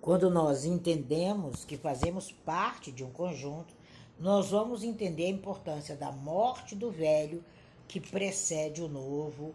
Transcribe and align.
Quando 0.00 0.30
nós 0.30 0.64
entendemos 0.64 1.62
que 1.62 1.76
fazemos 1.76 2.32
parte 2.32 2.90
de 2.90 3.04
um 3.04 3.10
conjunto, 3.10 3.74
nós 4.18 4.50
vamos 4.50 4.82
entender 4.82 5.26
a 5.26 5.30
importância 5.30 5.94
da 5.94 6.10
morte 6.10 6.74
do 6.74 6.90
velho 6.90 7.44
que 7.86 8.00
precede 8.00 8.80
o 8.80 8.88
novo 8.88 9.54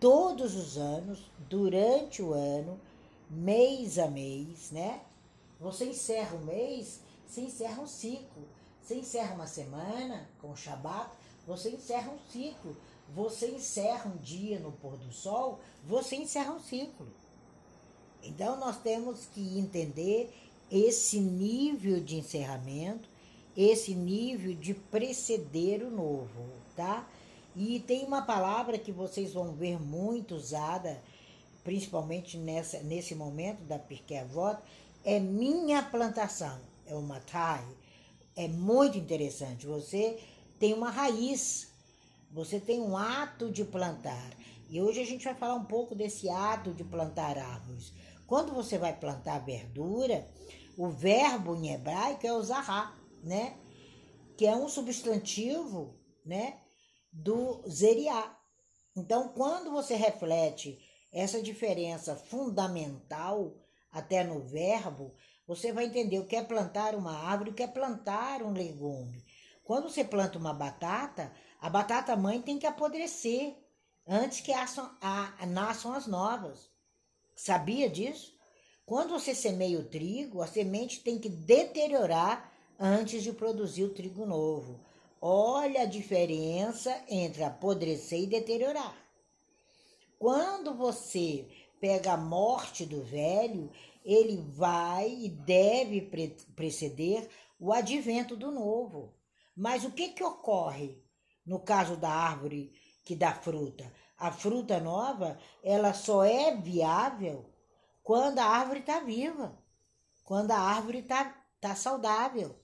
todos 0.00 0.54
os 0.54 0.78
anos, 0.78 1.30
durante 1.48 2.22
o 2.22 2.32
ano, 2.32 2.80
mês 3.28 3.98
a 3.98 4.08
mês, 4.08 4.70
né? 4.70 5.02
Você 5.60 5.84
encerra 5.84 6.36
o 6.36 6.44
mês, 6.44 7.00
você 7.26 7.42
encerra 7.42 7.82
um 7.82 7.86
ciclo. 7.86 8.48
Você 8.82 8.94
encerra 8.94 9.34
uma 9.34 9.46
semana 9.46 10.26
com 10.40 10.52
o 10.52 10.56
Shabat, 10.56 11.10
você 11.46 11.70
encerra 11.70 12.10
um 12.10 12.30
ciclo. 12.30 12.74
Você 13.14 13.48
encerra 13.48 14.10
um 14.10 14.16
dia 14.16 14.58
no 14.58 14.72
pôr 14.72 14.96
do 14.96 15.12
sol, 15.12 15.60
você 15.84 16.16
encerra 16.16 16.52
um 16.52 16.60
ciclo. 16.60 17.06
Então 18.22 18.58
nós 18.58 18.76
temos 18.78 19.26
que 19.26 19.58
entender 19.58 20.32
esse 20.70 21.20
nível 21.20 22.00
de 22.00 22.16
encerramento, 22.16 23.08
esse 23.56 23.94
nível 23.94 24.54
de 24.54 24.74
preceder 24.74 25.82
o 25.82 25.90
novo, 25.90 26.46
tá? 26.74 27.08
E 27.54 27.80
tem 27.80 28.04
uma 28.04 28.22
palavra 28.22 28.78
que 28.78 28.92
vocês 28.92 29.32
vão 29.32 29.52
ver 29.52 29.80
muito 29.80 30.34
usada, 30.34 31.00
principalmente 31.64 32.36
nessa, 32.36 32.80
nesse 32.80 33.14
momento 33.14 33.62
da 33.62 33.78
Pirkei 33.78 34.18
Avot, 34.18 34.58
é 35.04 35.18
minha 35.18 35.82
plantação, 35.82 36.60
é 36.86 36.94
o 36.94 37.00
matai. 37.00 37.64
É 38.34 38.46
muito 38.46 38.98
interessante. 38.98 39.66
Você 39.66 40.18
tem 40.58 40.74
uma 40.74 40.90
raiz, 40.90 41.68
você 42.30 42.60
tem 42.60 42.80
um 42.80 42.96
ato 42.96 43.50
de 43.50 43.64
plantar. 43.64 44.30
E 44.68 44.80
hoje 44.80 45.00
a 45.00 45.06
gente 45.06 45.24
vai 45.24 45.34
falar 45.34 45.54
um 45.54 45.64
pouco 45.64 45.94
desse 45.94 46.28
ato 46.28 46.72
de 46.74 46.82
plantar 46.82 47.38
árvores. 47.38 47.92
Quando 48.26 48.52
você 48.52 48.76
vai 48.76 48.98
plantar 48.98 49.38
verdura, 49.38 50.26
o 50.76 50.88
verbo 50.88 51.54
em 51.54 51.72
hebraico 51.72 52.26
é 52.26 52.32
o 52.32 52.42
zahá, 52.42 52.98
né? 53.22 53.56
Que 54.36 54.46
é 54.46 54.56
um 54.56 54.68
substantivo, 54.68 55.94
né? 56.24 56.58
Do 57.12 57.62
zeriá. 57.68 58.36
Então, 58.96 59.28
quando 59.28 59.70
você 59.70 59.94
reflete 59.94 60.78
essa 61.12 61.40
diferença 61.40 62.16
fundamental 62.16 63.54
até 63.92 64.24
no 64.24 64.42
verbo, 64.42 65.14
você 65.46 65.72
vai 65.72 65.86
entender 65.86 66.18
o 66.18 66.26
que 66.26 66.34
é 66.34 66.42
plantar 66.42 66.94
uma 66.94 67.16
árvore, 67.16 67.50
o 67.50 67.54
que 67.54 67.62
é 67.62 67.68
plantar 67.68 68.42
um 68.42 68.52
legume. 68.52 69.24
Quando 69.62 69.88
você 69.88 70.04
planta 70.04 70.38
uma 70.38 70.52
batata, 70.52 71.32
a 71.60 71.70
batata 71.70 72.16
mãe 72.16 72.42
tem 72.42 72.58
que 72.58 72.66
apodrecer 72.66 73.56
antes 74.06 74.40
que 74.40 74.52
a, 74.52 75.46
nasçam 75.46 75.92
as 75.92 76.06
novas. 76.06 76.70
Sabia 77.34 77.90
disso? 77.90 78.34
Quando 78.84 79.10
você 79.10 79.34
semeia 79.34 79.80
o 79.80 79.84
trigo, 79.84 80.40
a 80.40 80.46
semente 80.46 81.00
tem 81.00 81.18
que 81.18 81.28
deteriorar 81.28 82.52
antes 82.78 83.22
de 83.22 83.32
produzir 83.32 83.84
o 83.84 83.92
trigo 83.92 84.24
novo. 84.24 84.80
Olha 85.20 85.82
a 85.82 85.86
diferença 85.86 87.02
entre 87.08 87.42
apodrecer 87.42 88.20
e 88.20 88.26
deteriorar. 88.26 88.96
Quando 90.18 90.74
você 90.74 91.48
pega 91.80 92.12
a 92.12 92.16
morte 92.16 92.86
do 92.86 93.02
velho, 93.02 93.70
ele 94.04 94.36
vai 94.36 95.10
e 95.10 95.28
deve 95.28 96.00
preceder 96.54 97.28
o 97.58 97.72
advento 97.72 98.36
do 98.36 98.52
novo. 98.52 99.12
Mas 99.54 99.84
o 99.84 99.90
que, 99.90 100.10
que 100.10 100.22
ocorre 100.22 101.02
no 101.44 101.58
caso 101.58 101.96
da 101.96 102.10
árvore 102.10 102.72
que 103.06 103.14
dá 103.14 103.32
fruta? 103.32 103.90
A 104.18 104.32
fruta 104.32 104.80
nova, 104.80 105.38
ela 105.62 105.94
só 105.94 106.24
é 106.24 106.56
viável 106.56 107.48
quando 108.02 108.40
a 108.40 108.44
árvore 108.44 108.80
está 108.80 108.98
viva, 108.98 109.56
quando 110.24 110.50
a 110.50 110.58
árvore 110.58 110.98
está 110.98 111.24
tá 111.60 111.76
saudável. 111.76 112.58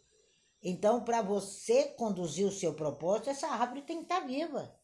Então, 0.60 1.04
para 1.04 1.22
você 1.22 1.84
conduzir 1.84 2.44
o 2.44 2.52
seu 2.52 2.74
propósito, 2.74 3.30
essa 3.30 3.46
árvore 3.46 3.82
tem 3.82 3.98
que 3.98 4.02
estar 4.02 4.20
tá 4.20 4.26
viva, 4.26 4.76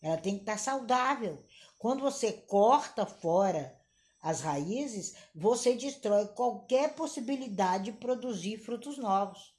ela 0.00 0.16
tem 0.16 0.36
que 0.36 0.42
estar 0.42 0.52
tá 0.52 0.58
saudável. 0.58 1.44
Quando 1.76 2.02
você 2.02 2.32
corta 2.32 3.04
fora 3.04 3.76
as 4.22 4.42
raízes, 4.42 5.16
você 5.34 5.74
destrói 5.74 6.28
qualquer 6.28 6.94
possibilidade 6.94 7.86
de 7.86 7.92
produzir 7.92 8.58
frutos 8.58 8.96
novos. 8.96 9.56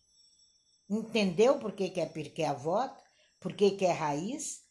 Entendeu 0.90 1.60
por 1.60 1.74
que, 1.74 1.90
que 1.90 2.00
é 2.00 2.06
porque 2.06 2.44
é 2.44 2.54
voto? 2.54 3.04
Por 3.40 3.54
que, 3.54 3.72
que 3.72 3.86
é 3.86 3.92
raiz? 3.92 4.62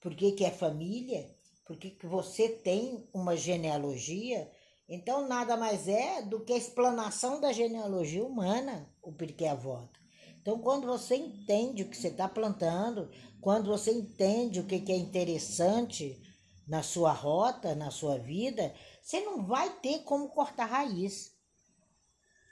Por 0.00 0.14
que, 0.14 0.32
que 0.32 0.44
é 0.44 0.50
família? 0.50 1.34
Por 1.64 1.76
que, 1.76 1.90
que 1.90 2.06
você 2.06 2.48
tem 2.48 3.08
uma 3.12 3.36
genealogia? 3.36 4.50
Então, 4.88 5.26
nada 5.26 5.56
mais 5.56 5.88
é 5.88 6.22
do 6.22 6.44
que 6.44 6.52
a 6.52 6.56
explanação 6.56 7.40
da 7.40 7.52
genealogia 7.52 8.24
humana, 8.24 8.88
o 9.02 9.12
porquê 9.12 9.46
a 9.46 9.54
voto. 9.54 9.98
Então, 10.40 10.60
quando 10.60 10.86
você 10.86 11.16
entende 11.16 11.82
o 11.82 11.88
que 11.88 11.96
você 11.96 12.08
está 12.08 12.28
plantando, 12.28 13.10
quando 13.40 13.66
você 13.66 13.90
entende 13.90 14.60
o 14.60 14.66
que, 14.66 14.78
que 14.78 14.92
é 14.92 14.96
interessante 14.96 16.22
na 16.68 16.82
sua 16.82 17.12
rota, 17.12 17.74
na 17.74 17.90
sua 17.90 18.16
vida, 18.18 18.72
você 19.02 19.20
não 19.20 19.44
vai 19.44 19.70
ter 19.80 20.04
como 20.04 20.28
cortar 20.28 20.66
raiz. 20.66 21.32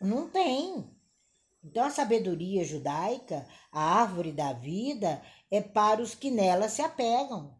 Não 0.00 0.28
tem. 0.28 0.93
Então, 1.64 1.82
a 1.82 1.90
sabedoria 1.90 2.62
judaica, 2.62 3.48
a 3.72 3.80
árvore 4.02 4.32
da 4.32 4.52
vida, 4.52 5.22
é 5.50 5.62
para 5.62 6.02
os 6.02 6.14
que 6.14 6.30
nela 6.30 6.68
se 6.68 6.82
apegam. 6.82 7.58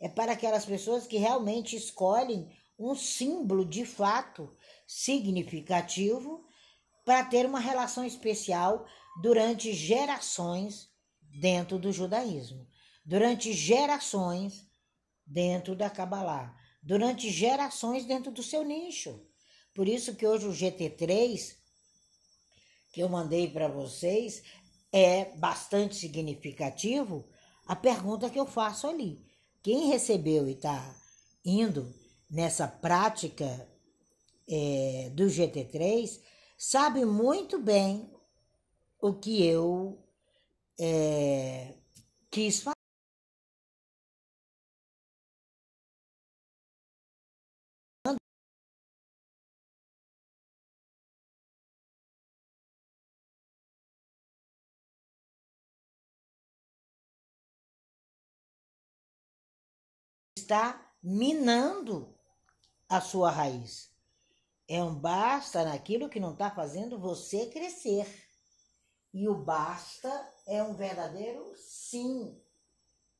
É 0.00 0.08
para 0.08 0.32
aquelas 0.32 0.64
pessoas 0.64 1.04
que 1.04 1.16
realmente 1.16 1.74
escolhem 1.74 2.48
um 2.78 2.94
símbolo 2.94 3.64
de 3.64 3.84
fato 3.84 4.56
significativo 4.86 6.46
para 7.04 7.24
ter 7.24 7.44
uma 7.44 7.58
relação 7.58 8.04
especial 8.04 8.86
durante 9.20 9.72
gerações 9.72 10.88
dentro 11.20 11.76
do 11.76 11.92
judaísmo, 11.92 12.66
durante 13.04 13.52
gerações 13.52 14.70
dentro 15.26 15.74
da 15.74 15.90
Kabbalah, 15.90 16.56
durante 16.80 17.30
gerações 17.30 18.04
dentro 18.04 18.30
do 18.30 18.42
seu 18.42 18.64
nicho. 18.64 19.26
Por 19.74 19.88
isso 19.88 20.14
que 20.14 20.26
hoje 20.26 20.46
o 20.46 20.52
GT3 20.52 21.59
que 22.92 23.00
eu 23.00 23.08
mandei 23.08 23.48
para 23.48 23.68
vocês 23.68 24.42
é 24.92 25.26
bastante 25.36 25.94
significativo 25.96 27.24
a 27.66 27.76
pergunta 27.76 28.28
que 28.28 28.38
eu 28.38 28.46
faço 28.46 28.86
ali. 28.86 29.24
Quem 29.62 29.88
recebeu 29.88 30.48
e 30.48 30.52
está 30.52 30.94
indo 31.44 31.94
nessa 32.28 32.66
prática 32.66 33.68
é, 34.48 35.10
do 35.14 35.24
GT3 35.26 36.20
sabe 36.58 37.04
muito 37.04 37.58
bem 37.58 38.10
o 39.00 39.12
que 39.14 39.44
eu 39.44 39.98
é, 40.78 41.74
quis 42.30 42.60
falar. 42.60 42.79
Está 60.50 60.84
minando 61.00 62.12
a 62.88 63.00
sua 63.00 63.30
raiz. 63.30 63.88
É 64.66 64.82
um 64.82 64.96
basta 64.96 65.64
naquilo 65.64 66.08
que 66.08 66.18
não 66.18 66.32
está 66.32 66.50
fazendo 66.50 66.98
você 66.98 67.46
crescer. 67.46 68.04
E 69.14 69.28
o 69.28 69.34
basta 69.34 70.10
é 70.48 70.60
um 70.60 70.74
verdadeiro 70.74 71.52
sim, 71.56 72.36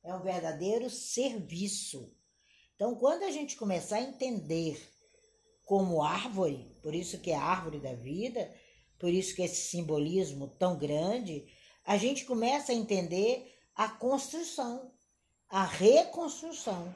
é 0.03 0.13
um 0.13 0.21
verdadeiro 0.21 0.91
serviço. 0.91 2.13
Então, 2.75 2.97
quando 2.97 3.23
a 3.23 3.31
gente 3.31 3.57
começar 3.57 3.97
a 3.97 4.03
entender 4.03 4.91
como 5.65 6.03
árvore, 6.03 6.77
por 6.83 6.95
isso 6.97 7.21
que 7.21 7.31
é 7.31 7.37
a 7.37 7.43
árvore 7.43 7.79
da 7.79 7.95
vida, 7.95 8.53
por 8.99 9.09
isso 9.09 9.37
que 9.37 9.43
esse 9.43 9.69
simbolismo 9.71 10.49
tão 10.49 10.77
grande, 10.77 11.47
a 11.85 11.97
gente 11.97 12.25
começa 12.25 12.73
a 12.73 12.75
entender 12.75 13.57
a 13.75 13.89
construção, 13.89 14.93
a 15.49 15.65
reconstrução 15.65 16.93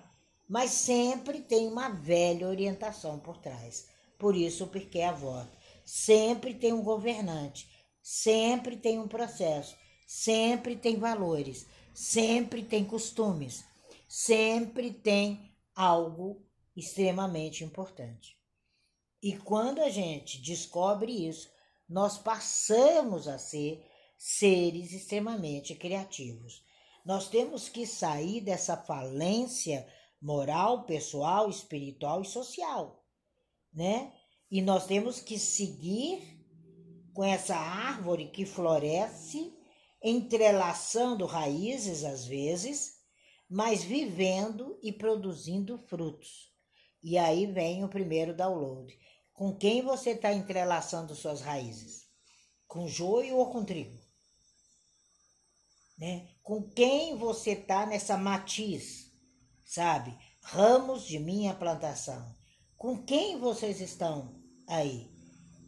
mas 0.48 0.70
sempre 0.70 1.40
tem 1.40 1.66
uma 1.68 1.88
velha 1.88 2.46
orientação 2.46 3.18
por 3.18 3.38
trás. 3.38 3.88
Por 4.18 4.36
isso, 4.36 4.66
porque 4.66 5.00
a 5.00 5.12
voto. 5.12 5.56
Sempre 5.84 6.54
tem 6.54 6.72
um 6.72 6.82
governante, 6.82 7.68
sempre 8.02 8.76
tem 8.76 8.98
um 8.98 9.08
processo, 9.08 9.76
sempre 10.06 10.76
tem 10.76 10.96
valores, 10.96 11.66
sempre 11.92 12.62
tem 12.62 12.84
costumes, 12.84 13.64
sempre 14.08 14.92
tem 14.92 15.54
algo 15.74 16.42
extremamente 16.76 17.64
importante. 17.64 18.38
E 19.22 19.36
quando 19.36 19.80
a 19.80 19.88
gente 19.88 20.40
descobre 20.40 21.28
isso, 21.28 21.50
nós 21.88 22.18
passamos 22.18 23.28
a 23.28 23.38
ser 23.38 23.84
seres 24.18 24.92
extremamente 24.92 25.74
criativos. 25.74 26.64
Nós 27.04 27.28
temos 27.28 27.68
que 27.68 27.86
sair 27.86 28.40
dessa 28.40 28.76
falência 28.76 29.86
moral, 30.24 30.86
pessoal, 30.86 31.50
espiritual 31.50 32.22
e 32.22 32.24
social, 32.24 33.04
né? 33.70 34.10
E 34.50 34.62
nós 34.62 34.86
temos 34.86 35.20
que 35.20 35.38
seguir 35.38 36.42
com 37.12 37.22
essa 37.22 37.54
árvore 37.54 38.30
que 38.30 38.46
floresce, 38.46 39.52
entrelaçando 40.02 41.26
raízes 41.26 42.04
às 42.04 42.24
vezes, 42.24 42.94
mas 43.50 43.84
vivendo 43.84 44.78
e 44.82 44.90
produzindo 44.90 45.76
frutos. 45.76 46.50
E 47.02 47.18
aí 47.18 47.44
vem 47.44 47.84
o 47.84 47.88
primeiro 47.90 48.34
download. 48.34 48.98
Com 49.34 49.54
quem 49.54 49.82
você 49.82 50.12
está 50.12 50.32
entrelaçando 50.32 51.14
suas 51.14 51.42
raízes? 51.42 52.06
Com 52.66 52.88
joio 52.88 53.36
ou 53.36 53.50
com 53.50 53.62
trigo? 53.62 54.00
Né? 55.98 56.30
Com 56.42 56.62
quem 56.62 57.14
você 57.18 57.50
está 57.50 57.84
nessa 57.84 58.16
matiz, 58.16 59.03
sabe? 59.64 60.16
Ramos 60.42 61.06
de 61.06 61.18
minha 61.18 61.54
plantação. 61.54 62.34
Com 62.76 63.02
quem 63.02 63.38
vocês 63.38 63.80
estão 63.80 64.34
aí? 64.66 65.10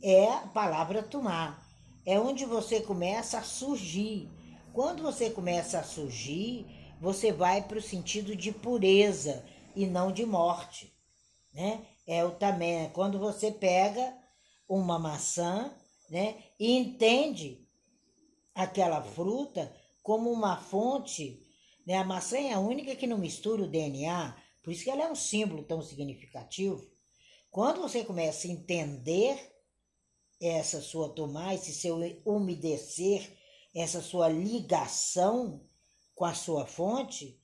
É 0.02 0.31
a 0.32 0.46
palavra 0.48 1.02
tomar. 1.02 1.64
É 2.04 2.20
onde 2.20 2.44
você 2.44 2.81
começa 2.81 3.38
a 3.38 3.43
surgir. 3.43 4.31
Quando 4.72 5.02
você 5.02 5.31
começa 5.31 5.78
a 5.78 5.84
surgir, 5.84 6.66
você 7.00 7.32
vai 7.32 7.62
para 7.62 7.78
o 7.78 7.82
sentido 7.82 8.37
de 8.37 8.52
pureza 8.52 9.44
e 9.75 9.87
não 9.87 10.12
de 10.12 10.25
morte, 10.25 10.93
né? 11.52 11.84
É 12.06 12.25
o 12.25 12.32
também 12.32 12.88
quando 12.90 13.19
você 13.19 13.50
pega 13.50 14.16
uma 14.69 14.98
maçã, 14.98 15.72
né, 16.08 16.37
e 16.58 16.76
entende 16.76 17.66
aquela 18.54 19.02
fruta 19.02 19.75
como 20.02 20.31
uma 20.31 20.56
fonte, 20.56 21.45
né? 21.87 21.94
A 21.94 22.05
maçã 22.05 22.37
é 22.37 22.53
a 22.53 22.59
única 22.59 22.97
que 22.97 23.06
não 23.06 23.17
mistura 23.17 23.62
o 23.62 23.69
DNA, 23.69 24.37
por 24.62 24.73
isso 24.73 24.83
que 24.83 24.91
ela 24.91 25.05
é 25.05 25.11
um 25.11 25.15
símbolo 25.15 25.62
tão 25.62 25.81
significativo. 25.81 26.85
Quando 27.50 27.81
você 27.81 28.05
começa 28.05 28.49
a 28.49 28.50
entender 28.50 29.38
essa 30.41 30.83
sua 30.83 31.09
tomar, 31.15 31.55
esse 31.55 31.73
seu 31.73 31.97
umedecer, 32.25 33.33
essa 33.75 34.03
sua 34.03 34.29
ligação 34.29 35.65
com 36.15 36.25
a 36.25 36.35
sua 36.35 36.67
fonte, 36.67 37.41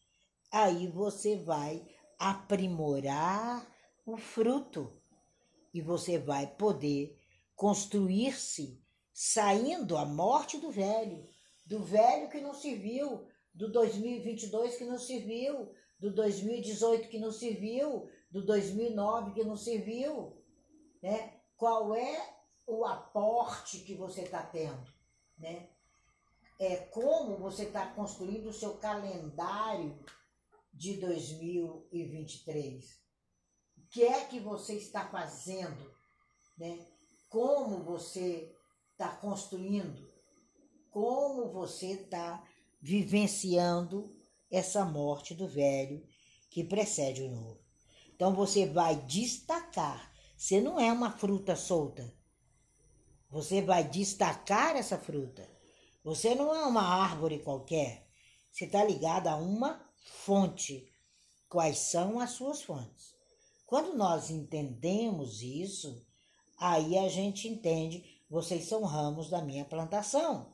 aí 0.50 0.88
você 0.88 1.36
vai 1.36 1.86
aprimorar 2.18 3.66
o 4.04 4.16
fruto 4.16 4.92
e 5.72 5.80
você 5.80 6.18
vai 6.18 6.46
poder 6.46 7.18
construir-se 7.54 8.82
saindo 9.12 9.96
a 9.96 10.04
morte 10.04 10.58
do 10.58 10.70
velho, 10.70 11.26
do 11.64 11.82
velho 11.82 12.28
que 12.28 12.40
não 12.40 12.54
se 12.54 12.74
viu, 12.74 13.26
do 13.54 13.70
2022 13.70 14.76
que 14.76 14.84
não 14.84 14.98
se 14.98 15.20
viu, 15.20 15.72
do 15.98 16.12
2018 16.12 17.08
que 17.08 17.18
não 17.18 17.30
se 17.30 17.54
viu, 17.54 18.10
do 18.30 18.44
2009 18.44 19.34
que 19.34 19.44
não 19.44 19.56
se 19.56 19.78
viu, 19.78 20.42
né? 21.02 21.40
Qual 21.56 21.94
é 21.94 22.34
o 22.66 22.84
aporte 22.84 23.78
que 23.80 23.94
você 23.94 24.22
está 24.22 24.42
tendo, 24.42 24.86
né? 25.38 25.68
É 26.58 26.76
como 26.76 27.36
você 27.36 27.64
está 27.64 27.86
construindo 27.92 28.48
o 28.48 28.52
seu 28.52 28.78
calendário 28.78 29.98
de 30.72 30.98
2023. 30.98 33.02
O 33.76 33.82
que 33.90 34.04
é 34.04 34.24
que 34.24 34.40
você 34.40 34.74
está 34.74 35.08
fazendo, 35.08 35.94
né? 36.56 36.86
Como 37.28 37.82
você 37.82 38.56
está 38.92 39.14
construindo, 39.16 40.08
como 40.90 41.50
você 41.50 41.92
está 41.92 42.46
vivenciando 42.82 44.12
essa 44.50 44.84
morte 44.84 45.34
do 45.34 45.46
velho 45.46 46.04
que 46.50 46.64
precede 46.64 47.22
o 47.22 47.30
novo. 47.30 47.60
Então 48.14 48.34
você 48.34 48.66
vai 48.66 48.96
destacar. 49.06 50.12
Você 50.36 50.60
não 50.60 50.80
é 50.80 50.92
uma 50.92 51.12
fruta 51.12 51.54
solta. 51.54 52.12
Você 53.30 53.62
vai 53.62 53.88
destacar 53.88 54.76
essa 54.76 54.98
fruta. 54.98 55.48
Você 56.02 56.34
não 56.34 56.54
é 56.54 56.66
uma 56.66 56.82
árvore 56.82 57.38
qualquer. 57.38 58.06
Você 58.50 58.64
está 58.64 58.84
ligado 58.84 59.28
a 59.28 59.36
uma 59.36 59.80
fonte. 60.24 60.92
Quais 61.48 61.78
são 61.78 62.18
as 62.18 62.30
suas 62.30 62.62
fontes? 62.62 63.14
Quando 63.64 63.96
nós 63.96 64.28
entendemos 64.28 65.40
isso, 65.40 66.04
aí 66.58 66.98
a 66.98 67.08
gente 67.08 67.48
entende, 67.48 68.04
vocês 68.28 68.64
são 68.64 68.82
ramos 68.82 69.30
da 69.30 69.40
minha 69.40 69.64
plantação. 69.64 70.51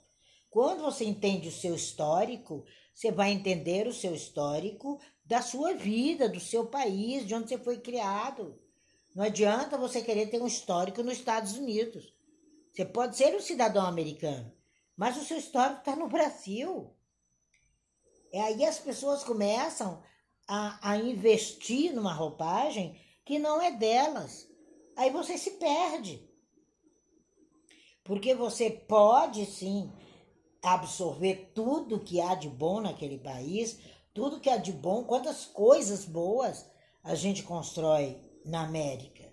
Quando 0.50 0.82
você 0.82 1.04
entende 1.04 1.48
o 1.48 1.52
seu 1.52 1.74
histórico, 1.74 2.64
você 2.94 3.12
vai 3.12 3.30
entender 3.30 3.86
o 3.86 3.92
seu 3.92 4.14
histórico 4.14 5.00
da 5.24 5.42
sua 5.42 5.74
vida, 5.74 6.28
do 6.28 6.40
seu 6.40 6.66
país, 6.66 7.26
de 7.26 7.34
onde 7.34 7.48
você 7.48 7.58
foi 7.58 7.78
criado. 7.78 8.58
Não 9.14 9.24
adianta 9.24 9.76
você 9.76 10.00
querer 10.00 10.30
ter 10.30 10.40
um 10.40 10.46
histórico 10.46 11.02
nos 11.02 11.18
Estados 11.18 11.54
Unidos. 11.54 12.14
Você 12.72 12.84
pode 12.84 13.16
ser 13.16 13.34
um 13.34 13.40
cidadão 13.40 13.84
americano, 13.84 14.52
mas 14.96 15.16
o 15.16 15.24
seu 15.24 15.38
histórico 15.38 15.80
está 15.80 15.96
no 15.96 16.08
Brasil. 16.08 16.94
E 18.32 18.38
aí 18.38 18.64
as 18.64 18.78
pessoas 18.78 19.24
começam 19.24 20.02
a, 20.46 20.90
a 20.90 20.96
investir 20.96 21.94
numa 21.94 22.12
roupagem 22.12 22.98
que 23.24 23.38
não 23.38 23.60
é 23.60 23.70
delas. 23.70 24.48
Aí 24.96 25.10
você 25.10 25.36
se 25.36 25.52
perde. 25.52 26.26
Porque 28.02 28.34
você 28.34 28.70
pode 28.70 29.44
sim 29.44 29.92
absorver 30.62 31.52
tudo 31.54 32.00
que 32.00 32.20
há 32.20 32.34
de 32.34 32.48
bom 32.48 32.80
naquele 32.80 33.18
país, 33.18 33.78
tudo 34.12 34.40
que 34.40 34.50
há 34.50 34.56
de 34.56 34.72
bom, 34.72 35.04
quantas 35.04 35.46
coisas 35.46 36.04
boas 36.04 36.66
a 37.02 37.14
gente 37.14 37.42
constrói 37.42 38.20
na 38.44 38.64
América. 38.64 39.32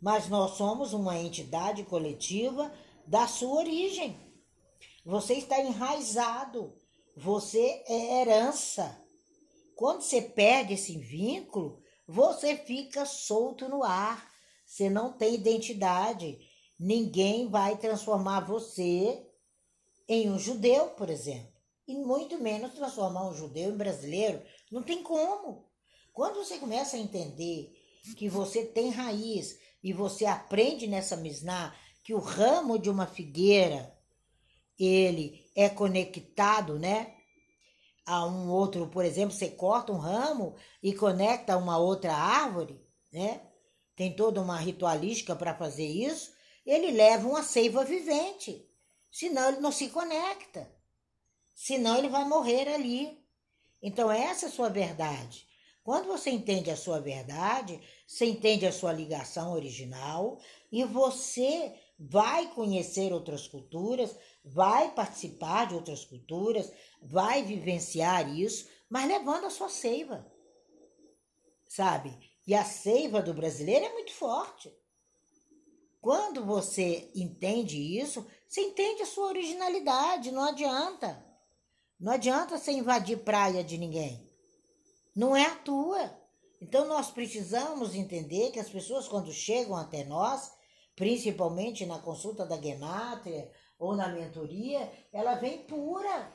Mas 0.00 0.28
nós 0.28 0.52
somos 0.52 0.92
uma 0.92 1.18
entidade 1.18 1.82
coletiva 1.84 2.72
da 3.06 3.26
sua 3.26 3.58
origem. 3.58 4.16
Você 5.04 5.34
está 5.34 5.58
enraizado, 5.60 6.76
você 7.16 7.82
é 7.88 8.20
herança. 8.20 9.02
Quando 9.74 10.02
você 10.02 10.20
perde 10.20 10.74
esse 10.74 10.98
vínculo, 10.98 11.80
você 12.06 12.56
fica 12.56 13.04
solto 13.06 13.68
no 13.68 13.82
ar. 13.82 14.28
Você 14.66 14.90
não 14.90 15.12
tem 15.12 15.34
identidade. 15.34 16.38
Ninguém 16.78 17.48
vai 17.48 17.76
transformar 17.76 18.40
você 18.40 19.27
em 20.08 20.30
um 20.30 20.38
judeu, 20.38 20.86
por 20.90 21.10
exemplo. 21.10 21.52
E 21.86 21.94
muito 21.94 22.38
menos 22.38 22.74
transformar 22.74 23.28
um 23.28 23.34
judeu 23.34 23.70
em 23.70 23.76
brasileiro. 23.76 24.42
Não 24.70 24.82
tem 24.82 25.02
como. 25.02 25.68
Quando 26.12 26.36
você 26.36 26.58
começa 26.58 26.96
a 26.96 27.00
entender 27.00 27.72
que 28.16 28.28
você 28.28 28.64
tem 28.64 28.90
raiz 28.90 29.58
e 29.82 29.92
você 29.92 30.24
aprende 30.24 30.86
nessa 30.86 31.16
misná 31.16 31.74
que 32.02 32.14
o 32.14 32.18
ramo 32.18 32.78
de 32.78 32.88
uma 32.88 33.06
figueira 33.06 33.94
ele 34.78 35.50
é 35.54 35.68
conectado, 35.68 36.78
né? 36.78 37.14
A 38.06 38.24
um 38.24 38.48
outro, 38.50 38.86
por 38.88 39.04
exemplo, 39.04 39.34
você 39.34 39.48
corta 39.48 39.92
um 39.92 39.98
ramo 39.98 40.54
e 40.82 40.94
conecta 40.94 41.54
a 41.54 41.58
uma 41.58 41.78
outra 41.78 42.14
árvore, 42.14 42.80
né? 43.12 43.42
Tem 43.94 44.14
toda 44.14 44.40
uma 44.40 44.56
ritualística 44.56 45.34
para 45.34 45.54
fazer 45.54 45.86
isso. 45.86 46.32
Ele 46.64 46.92
leva 46.92 47.28
uma 47.28 47.42
seiva 47.42 47.84
vivente 47.84 48.67
senão 49.10 49.48
ele 49.48 49.60
não 49.60 49.72
se 49.72 49.88
conecta, 49.88 50.70
senão 51.54 51.98
ele 51.98 52.08
vai 52.08 52.24
morrer 52.24 52.68
ali. 52.68 53.18
Então, 53.82 54.10
essa 54.10 54.46
é 54.46 54.48
a 54.48 54.52
sua 54.52 54.68
verdade. 54.68 55.46
Quando 55.82 56.06
você 56.06 56.30
entende 56.30 56.70
a 56.70 56.76
sua 56.76 57.00
verdade, 57.00 57.80
você 58.06 58.26
entende 58.26 58.66
a 58.66 58.72
sua 58.72 58.92
ligação 58.92 59.52
original 59.52 60.38
e 60.70 60.84
você 60.84 61.74
vai 61.98 62.52
conhecer 62.52 63.12
outras 63.12 63.48
culturas, 63.48 64.14
vai 64.44 64.92
participar 64.92 65.66
de 65.66 65.74
outras 65.74 66.04
culturas, 66.04 66.70
vai 67.00 67.42
vivenciar 67.42 68.28
isso, 68.36 68.68
mas 68.88 69.08
levando 69.08 69.46
a 69.46 69.50
sua 69.50 69.68
seiva. 69.68 70.30
Sabe? 71.66 72.16
E 72.46 72.54
a 72.54 72.64
seiva 72.64 73.20
do 73.20 73.34
brasileiro 73.34 73.86
é 73.86 73.92
muito 73.92 74.12
forte. 74.12 74.72
Quando 76.00 76.44
você 76.44 77.10
entende 77.14 77.76
isso, 77.98 78.26
você 78.46 78.60
entende 78.60 79.02
a 79.02 79.06
sua 79.06 79.28
originalidade, 79.28 80.30
não 80.30 80.44
adianta. 80.44 81.24
Não 81.98 82.12
adianta 82.12 82.56
você 82.56 82.72
invadir 82.72 83.18
praia 83.18 83.64
de 83.64 83.76
ninguém. 83.76 84.24
Não 85.14 85.34
é 85.34 85.46
a 85.46 85.56
tua. 85.56 86.16
Então 86.60 86.86
nós 86.86 87.10
precisamos 87.10 87.94
entender 87.94 88.50
que 88.52 88.60
as 88.60 88.68
pessoas 88.68 89.08
quando 89.08 89.32
chegam 89.32 89.76
até 89.76 90.04
nós, 90.04 90.52
principalmente 90.94 91.84
na 91.84 91.98
consulta 91.98 92.46
da 92.46 92.60
gematria 92.60 93.50
ou 93.78 93.96
na 93.96 94.08
mentoria, 94.08 94.90
ela 95.12 95.34
vem 95.34 95.64
pura. 95.64 96.32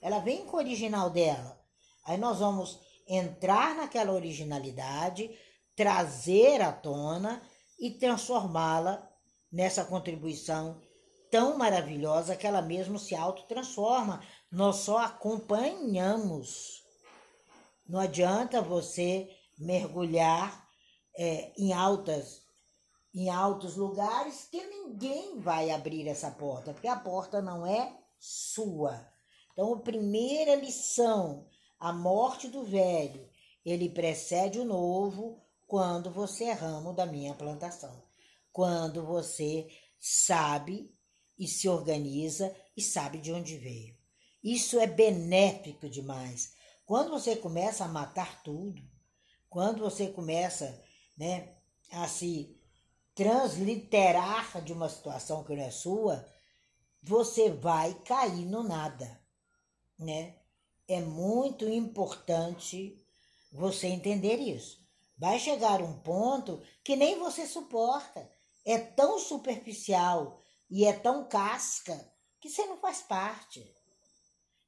Ela 0.00 0.18
vem 0.18 0.46
com 0.46 0.56
o 0.56 0.60
original 0.60 1.10
dela. 1.10 1.60
Aí 2.04 2.16
nós 2.16 2.38
vamos 2.38 2.80
entrar 3.06 3.74
naquela 3.74 4.12
originalidade, 4.12 5.30
trazer 5.76 6.60
à 6.62 6.72
tona 6.72 7.42
e 7.82 7.90
transformá-la 7.90 9.10
nessa 9.50 9.84
contribuição 9.84 10.80
tão 11.28 11.58
maravilhosa 11.58 12.36
que 12.36 12.46
ela 12.46 12.62
mesmo 12.62 12.96
se 12.96 13.12
autotransforma. 13.16 14.22
Nós 14.52 14.76
só 14.76 14.98
acompanhamos. 14.98 16.84
Não 17.84 17.98
adianta 17.98 18.62
você 18.62 19.28
mergulhar 19.58 20.64
é, 21.18 21.52
em 21.58 21.72
altas 21.72 22.40
em 23.14 23.28
altos 23.28 23.76
lugares 23.76 24.48
que 24.50 24.64
ninguém 24.64 25.38
vai 25.38 25.70
abrir 25.70 26.08
essa 26.08 26.30
porta, 26.30 26.72
porque 26.72 26.88
a 26.88 26.96
porta 26.96 27.42
não 27.42 27.66
é 27.66 27.94
sua. 28.18 29.06
Então, 29.52 29.74
a 29.74 29.80
primeira 29.80 30.54
lição, 30.54 31.46
a 31.78 31.92
morte 31.92 32.48
do 32.48 32.64
velho, 32.64 33.28
ele 33.66 33.90
precede 33.90 34.58
o 34.58 34.64
novo 34.64 35.42
quando 35.72 36.10
você 36.10 36.44
é 36.44 36.52
ramo 36.52 36.92
da 36.92 37.06
minha 37.06 37.32
plantação. 37.32 38.04
Quando 38.52 39.06
você 39.06 39.70
sabe 39.98 40.94
e 41.38 41.48
se 41.48 41.66
organiza 41.66 42.54
e 42.76 42.82
sabe 42.82 43.16
de 43.16 43.32
onde 43.32 43.56
veio. 43.56 43.96
Isso 44.44 44.78
é 44.78 44.86
benéfico 44.86 45.88
demais. 45.88 46.52
Quando 46.84 47.08
você 47.08 47.36
começa 47.36 47.86
a 47.86 47.88
matar 47.88 48.42
tudo, 48.42 48.82
quando 49.48 49.78
você 49.78 50.08
começa 50.08 50.78
né, 51.16 51.56
a 51.90 52.06
se 52.06 52.54
transliterar 53.14 54.62
de 54.62 54.74
uma 54.74 54.90
situação 54.90 55.42
que 55.42 55.56
não 55.56 55.62
é 55.62 55.70
sua, 55.70 56.22
você 57.02 57.50
vai 57.50 57.94
cair 58.04 58.44
no 58.44 58.62
nada, 58.62 59.24
né? 59.98 60.36
É 60.86 61.00
muito 61.00 61.66
importante 61.66 63.02
você 63.50 63.86
entender 63.86 64.36
isso. 64.36 64.81
Vai 65.22 65.38
chegar 65.38 65.80
um 65.80 66.00
ponto 66.00 66.60
que 66.82 66.96
nem 66.96 67.16
você 67.16 67.46
suporta. 67.46 68.28
É 68.64 68.76
tão 68.76 69.20
superficial 69.20 70.42
e 70.68 70.84
é 70.84 70.92
tão 70.92 71.28
casca 71.28 71.94
que 72.40 72.50
você 72.50 72.66
não 72.66 72.76
faz 72.78 73.02
parte. 73.02 73.64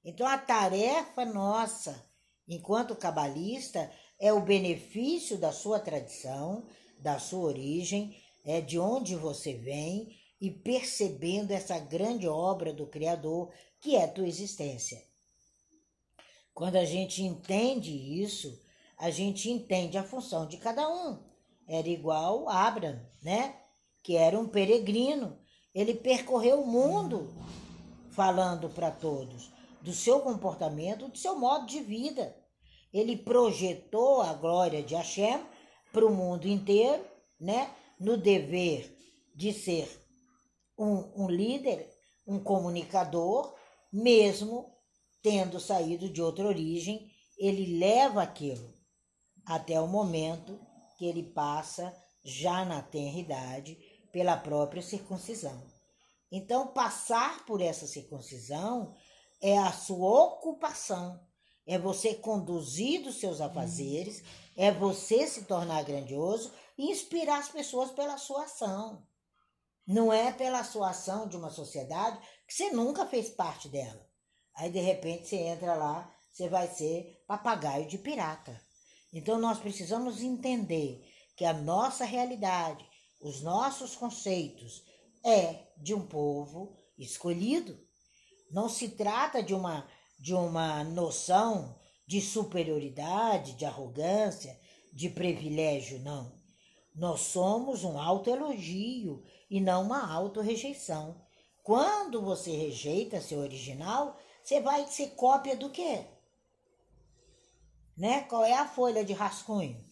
Então 0.05 0.25
a 0.25 0.39
tarefa 0.39 1.25
nossa, 1.25 2.09
enquanto 2.47 2.95
cabalista, 2.95 3.91
é 4.17 4.33
o 4.33 4.43
benefício 4.43 5.37
da 5.37 5.51
sua 5.51 5.81
tradição, 5.81 6.65
da 7.01 7.19
sua 7.19 7.49
origem, 7.49 8.17
é 8.45 8.61
de 8.61 8.79
onde 8.79 9.17
você 9.17 9.55
vem 9.55 10.17
e 10.41 10.53
percebendo 10.53 11.51
essa 11.51 11.81
grande 11.81 12.29
obra 12.29 12.73
do 12.73 12.87
Criador 12.87 13.53
que 13.81 13.97
é 13.97 14.05
a 14.05 14.09
tua 14.09 14.29
existência. 14.29 15.05
Quando 16.55 16.77
a 16.77 16.85
gente 16.85 17.25
entende 17.25 17.91
isso, 18.23 18.57
a 18.99 19.11
gente 19.11 19.51
entende 19.51 19.99
a 19.99 20.05
função 20.05 20.47
de 20.47 20.57
cada 20.57 20.89
um. 20.89 21.19
Era 21.67 21.89
igual 21.89 22.49
Abraham, 22.49 23.01
né? 23.23 23.57
Que 24.03 24.17
era 24.17 24.39
um 24.39 24.47
peregrino. 24.47 25.39
Ele 25.75 25.95
percorreu 25.95 26.63
o 26.63 26.67
mundo 26.67 27.35
falando 28.11 28.69
para 28.69 28.91
todos 28.91 29.51
do 29.83 29.93
seu 29.93 30.21
comportamento, 30.21 31.09
do 31.09 31.19
seu 31.19 31.39
modo 31.39 31.67
de 31.67 31.81
vida. 31.81 32.37
Ele 32.93 33.17
projetou 33.17 34.23
a 34.23 34.33
glória 34.33 34.83
de 34.83 34.95
Hashem 34.95 35.45
para 35.93 36.07
o 36.07 36.15
mundo 36.15 36.47
inteiro, 36.47 37.05
né? 37.41 37.75
No 37.99 38.17
dever 38.17 38.97
de 39.35 39.53
ser 39.53 39.89
um, 40.79 41.25
um 41.25 41.29
líder, 41.29 41.91
um 42.27 42.39
comunicador, 42.39 43.55
mesmo 43.93 44.73
tendo 45.23 45.59
saído 45.59 46.09
de 46.09 46.23
outra 46.23 46.47
origem, 46.47 47.11
ele 47.39 47.79
leva 47.79 48.23
aquilo 48.23 48.74
até 49.47 49.81
o 49.81 49.87
momento 49.87 50.59
que 50.97 51.07
ele 51.07 51.23
passa, 51.23 51.95
já 52.23 52.65
na 52.65 52.83
tenridade, 52.83 53.77
pela 54.13 54.37
própria 54.37 54.83
circuncisão. 54.83 55.63
Então, 56.31 56.69
passar 56.69 57.45
por 57.45 57.61
essa 57.61 57.87
circuncisão 57.87 58.95
é 59.43 59.59
a 59.59 59.73
sua 59.73 60.25
ocupação, 60.25 61.21
é 61.67 61.79
você 61.79 62.15
conduzir 62.15 63.03
dos 63.03 63.21
seus 63.21 63.41
afazeres, 63.41 64.23
é 64.57 64.73
você 64.73 65.27
se 65.27 65.45
tornar 65.45 65.85
grandioso 65.85 66.53
e 66.79 66.91
inspirar 66.91 67.39
as 67.39 67.49
pessoas 67.49 67.91
pela 67.91 68.17
sua 68.19 68.45
ação. 68.45 69.07
Não 69.87 70.13
é 70.13 70.33
pela 70.33 70.65
sua 70.65 70.91
ação 70.91 71.29
de 71.29 71.37
uma 71.37 71.51
sociedade 71.51 72.19
que 72.47 72.55
você 72.55 72.71
nunca 72.71 73.05
fez 73.07 73.29
parte 73.29 73.69
dela. 73.69 74.09
Aí, 74.55 74.71
de 74.71 74.81
repente, 74.81 75.29
você 75.29 75.37
entra 75.37 75.75
lá, 75.75 76.11
você 76.33 76.49
vai 76.49 76.69
ser 76.69 77.23
papagaio 77.27 77.87
de 77.87 77.99
pirata. 77.99 78.61
Então 79.15 79.39
nós 79.39 79.61
precisamos 79.61 80.21
entender 80.21 81.09
que 81.37 81.45
a 81.45 81.53
nossa 81.53 82.05
realidade, 82.05 82.85
os 83.21 83.41
nossos 83.41 83.95
conceitos 83.95 84.83
é 85.25 85.69
de 85.79 85.95
um 85.95 86.05
povo 86.05 86.77
escolhido. 86.99 87.79
Não 88.51 88.69
se 88.69 88.89
trata 88.91 89.41
de 89.43 89.55
uma 89.55 89.89
de 90.19 90.33
uma 90.33 90.83
noção 90.85 91.79
de 92.07 92.21
superioridade, 92.21 93.55
de 93.55 93.65
arrogância, 93.65 94.59
de 94.93 95.09
privilégio, 95.09 95.99
não. 96.01 96.41
Nós 96.95 97.21
somos 97.21 97.85
um 97.85 97.99
autoelogio 97.99 99.23
e 99.51 99.61
não 99.61 99.83
uma 99.83 100.11
autorrejeição. 100.13 101.21
Quando 101.63 102.23
você 102.23 102.53
rejeita 102.53 103.21
seu 103.21 103.41
original, 103.41 104.17
você 104.43 104.61
vai 104.61 104.87
ser 104.87 105.09
cópia 105.11 105.57
do 105.57 105.71
quê? 105.71 106.07
Né? 107.97 108.23
Qual 108.23 108.45
é 108.45 108.55
a 108.55 108.67
folha 108.67 109.05
de 109.05 109.13
rascunho? 109.13 109.83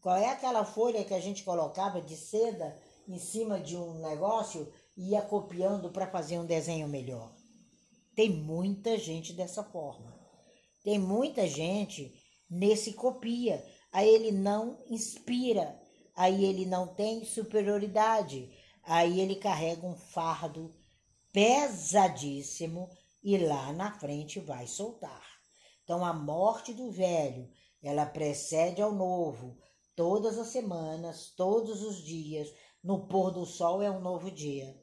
Qual 0.00 0.16
é 0.16 0.30
aquela 0.30 0.64
folha 0.64 1.04
que 1.04 1.14
a 1.14 1.20
gente 1.20 1.44
colocava 1.44 2.00
de 2.00 2.16
seda 2.16 2.76
em 3.06 3.18
cima 3.18 3.60
de 3.60 3.76
um 3.76 3.94
negócio 4.00 4.72
e 4.96 5.10
ia 5.10 5.22
copiando 5.22 5.90
para 5.90 6.06
fazer 6.06 6.38
um 6.38 6.46
desenho 6.46 6.88
melhor? 6.88 7.32
Tem 8.14 8.30
muita 8.30 8.98
gente 8.98 9.32
dessa 9.32 9.62
forma. 9.62 10.18
Tem 10.82 10.98
muita 10.98 11.46
gente 11.46 12.14
nesse 12.48 12.92
copia. 12.92 13.64
Aí 13.92 14.08
ele 14.08 14.32
não 14.32 14.78
inspira, 14.88 15.80
aí 16.14 16.44
ele 16.44 16.66
não 16.66 16.86
tem 16.94 17.24
superioridade, 17.24 18.50
aí 18.82 19.20
ele 19.20 19.36
carrega 19.36 19.86
um 19.86 19.96
fardo 19.96 20.74
pesadíssimo 21.32 22.88
e 23.22 23.36
lá 23.38 23.72
na 23.72 23.98
frente 23.98 24.40
vai 24.40 24.66
soltar. 24.66 25.37
Então, 25.88 26.04
a 26.04 26.12
morte 26.12 26.74
do 26.74 26.90
velho, 26.90 27.48
ela 27.82 28.04
precede 28.04 28.82
ao 28.82 28.92
novo, 28.92 29.56
todas 29.96 30.38
as 30.38 30.48
semanas, 30.48 31.32
todos 31.34 31.82
os 31.82 32.04
dias. 32.04 32.46
No 32.84 33.08
pôr 33.08 33.30
do 33.30 33.46
sol 33.46 33.80
é 33.80 33.90
um 33.90 33.98
novo 33.98 34.30
dia. 34.30 34.78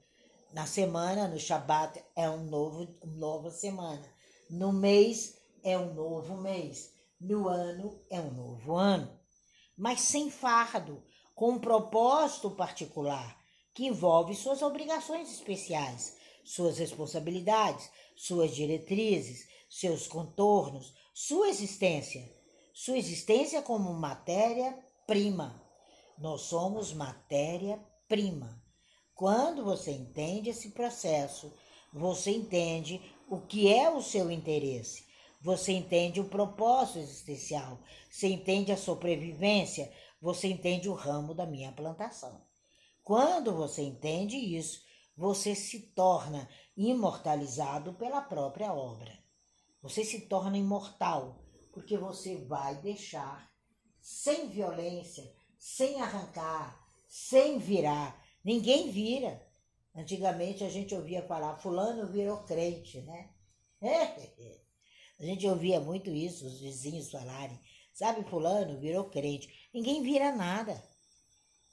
Na 0.52 0.66
semana, 0.66 1.28
no 1.28 1.40
Shabat, 1.40 2.04
é 2.16 2.28
um 2.28 2.46
novo, 2.46 2.88
nova 3.04 3.52
semana. 3.52 4.04
No 4.50 4.74
mês, 4.74 5.40
é 5.64 5.78
um 5.78 5.94
novo 5.94 6.38
mês. 6.42 6.92
No 7.22 7.48
ano, 7.48 8.04
é 8.10 8.20
um 8.20 8.34
novo 8.34 8.74
ano. 8.74 9.16
Mas 9.78 10.02
sem 10.02 10.32
fardo, 10.32 11.04
com 11.36 11.52
um 11.52 11.60
propósito 11.60 12.50
particular, 12.50 13.40
que 13.76 13.86
envolve 13.86 14.34
suas 14.34 14.64
obrigações 14.64 15.32
especiais, 15.32 16.18
suas 16.46 16.78
responsabilidades, 16.78 17.90
suas 18.16 18.56
diretrizes, 18.56 19.48
seus 19.70 20.08
contornos, 20.08 20.94
sua 21.14 21.50
existência, 21.50 22.24
sua 22.74 22.98
existência 22.98 23.62
como 23.62 23.94
matéria-prima. 23.94 25.62
Nós 26.18 26.42
somos 26.42 26.94
matéria-prima. 26.94 28.64
Quando 29.14 29.64
você 29.64 29.92
entende 29.92 30.50
esse 30.50 30.70
processo, 30.70 31.52
você 31.92 32.32
entende 32.32 33.02
o 33.30 33.40
que 33.40 33.74
é 33.74 33.90
o 33.90 34.02
seu 34.02 34.30
interesse, 34.30 35.06
você 35.42 35.72
entende 35.72 36.20
o 36.20 36.30
propósito 36.30 37.00
existencial, 37.00 37.80
você 38.10 38.28
entende 38.28 38.72
a 38.72 38.78
sobrevivência, 38.78 39.92
você 40.22 40.48
entende 40.48 40.90
o 40.90 40.94
ramo 40.94 41.34
da 41.34 41.46
minha 41.46 41.72
plantação. 41.72 42.42
Quando 43.04 43.54
você 43.54 43.82
entende 43.82 44.36
isso, 44.36 44.85
você 45.16 45.56
se 45.56 45.80
torna 45.80 46.50
imortalizado 46.76 47.94
pela 47.94 48.22
própria 48.22 48.74
obra. 48.74 49.18
Você 49.82 50.04
se 50.04 50.22
torna 50.22 50.58
imortal, 50.58 51.46
porque 51.72 51.98
você 51.98 52.38
vai 52.46 52.76
deixar 52.82 53.52
sem 54.02 54.50
violência, 54.50 55.24
sem 55.58 56.02
arrancar, 56.02 56.80
sem 57.08 57.60
virar. 57.60 58.24
Ninguém 58.44 58.92
vira. 58.92 59.42
Antigamente 59.96 60.64
a 60.64 60.70
gente 60.70 60.94
ouvia 60.94 61.26
falar, 61.26 61.58
fulano 61.58 62.12
virou 62.12 62.44
crente, 62.44 63.02
né? 63.02 63.30
A 65.18 65.24
gente 65.24 65.48
ouvia 65.48 65.80
muito 65.80 66.10
isso, 66.10 66.46
os 66.46 66.60
vizinhos 66.60 67.10
falarem, 67.10 67.58
sabe, 67.94 68.30
fulano 68.30 68.78
virou 68.78 69.06
crente. 69.06 69.70
Ninguém 69.74 70.04
vira 70.04 70.36
nada. 70.36 70.84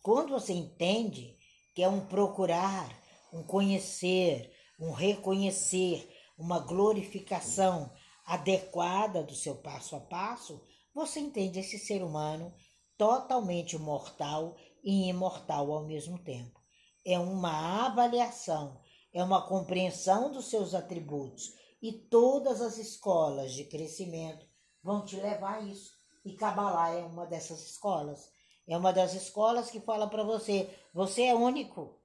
Quando 0.01 0.31
você 0.31 0.53
entende 0.53 1.37
que 1.75 1.83
é 1.83 1.89
um 1.89 2.07
procurar, 2.07 3.02
um 3.33 3.43
conhecer, 3.43 4.53
um 4.79 4.93
reconhecer, 4.93 6.09
uma 6.37 6.59
glorificação, 6.59 7.91
adequada 8.25 9.23
do 9.23 9.35
seu 9.35 9.57
passo 9.57 9.97
a 9.97 10.01
passo, 10.01 10.65
você 10.95 11.21
entende 11.21 11.59
esse 11.59 11.79
ser 11.79 12.03
humano 12.03 12.55
totalmente 12.97 13.77
mortal 13.79 14.57
e 14.83 15.09
imortal 15.09 15.73
ao 15.73 15.85
mesmo 15.85 16.19
tempo. 16.19 16.61
É 17.05 17.19
uma 17.19 17.87
avaliação, 17.87 18.81
é 19.13 19.23
uma 19.23 19.47
compreensão 19.47 20.31
dos 20.31 20.47
seus 20.47 20.75
atributos 20.75 21.55
e 21.81 21.93
todas 21.93 22.61
as 22.61 22.79
escolas 22.79 23.53
de 23.53 23.65
crescimento 23.65 24.47
vão 24.83 25.05
te 25.05 25.17
levar 25.17 25.59
a 25.59 25.61
isso. 25.61 25.91
E 26.25 26.35
Kabbalah 26.35 26.91
é 26.91 27.03
uma 27.03 27.27
dessas 27.27 27.61
escolas. 27.63 28.31
É 28.69 28.77
uma 28.77 28.93
das 28.93 29.15
escolas 29.15 29.71
que 29.71 29.81
fala 29.81 30.07
para 30.07 30.23
você: 30.23 30.71
você 30.95 31.25
é 31.25 31.35
único. 31.35 32.01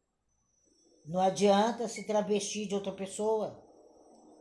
Não 1.07 1.21
adianta 1.21 1.87
se 1.87 2.03
travestir 2.03 2.67
de 2.67 2.75
outra 2.75 2.91
pessoa. 2.91 3.63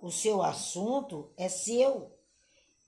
O 0.03 0.11
seu 0.11 0.43
assunto 0.43 1.33
é 1.37 1.49
seu. 1.49 2.11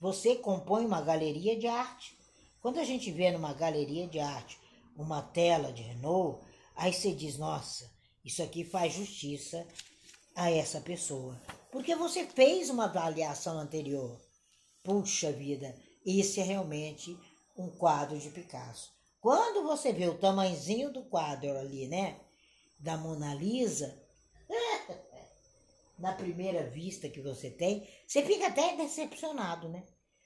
Você 0.01 0.35
compõe 0.35 0.85
uma 0.85 1.01
galeria 1.01 1.57
de 1.57 1.65
arte. 1.65 2.17
Quando 2.61 2.77
a 2.77 2.83
gente 2.83 3.09
vê 3.09 3.31
numa 3.31 3.53
galeria 3.53 4.05
de 4.05 4.19
arte 4.19 4.59
uma 4.97 5.21
tela 5.21 5.71
de 5.71 5.81
Renault, 5.81 6.45
aí 6.75 6.91
você 6.91 7.13
diz: 7.13 7.37
nossa, 7.37 7.89
isso 8.23 8.43
aqui 8.43 8.65
faz 8.65 8.93
justiça 8.93 9.65
a 10.35 10.51
essa 10.51 10.81
pessoa. 10.81 11.41
Porque 11.71 11.95
você 11.95 12.25
fez 12.25 12.69
uma 12.69 12.83
avaliação 12.83 13.57
anterior. 13.57 14.19
Puxa 14.83 15.31
vida, 15.31 15.73
esse 16.05 16.41
é 16.41 16.43
realmente 16.43 17.17
um 17.57 17.69
quadro 17.69 18.19
de 18.19 18.29
Picasso. 18.29 18.91
Quando 19.21 19.63
você 19.63 19.93
vê 19.93 20.07
o 20.07 20.17
tamanzinho 20.17 20.91
do 20.91 21.03
quadro 21.03 21.57
ali, 21.57 21.87
né? 21.87 22.19
Da 22.79 22.97
Mona 22.97 23.33
Lisa, 23.33 24.01
na 25.99 26.13
primeira 26.13 26.63
vista 26.69 27.09
que 27.09 27.21
você 27.21 27.51
tem, 27.51 27.87
você 28.07 28.23
fica 28.23 28.47
até 28.47 28.75
decepcionado, 28.77 29.67
né? 29.67 29.83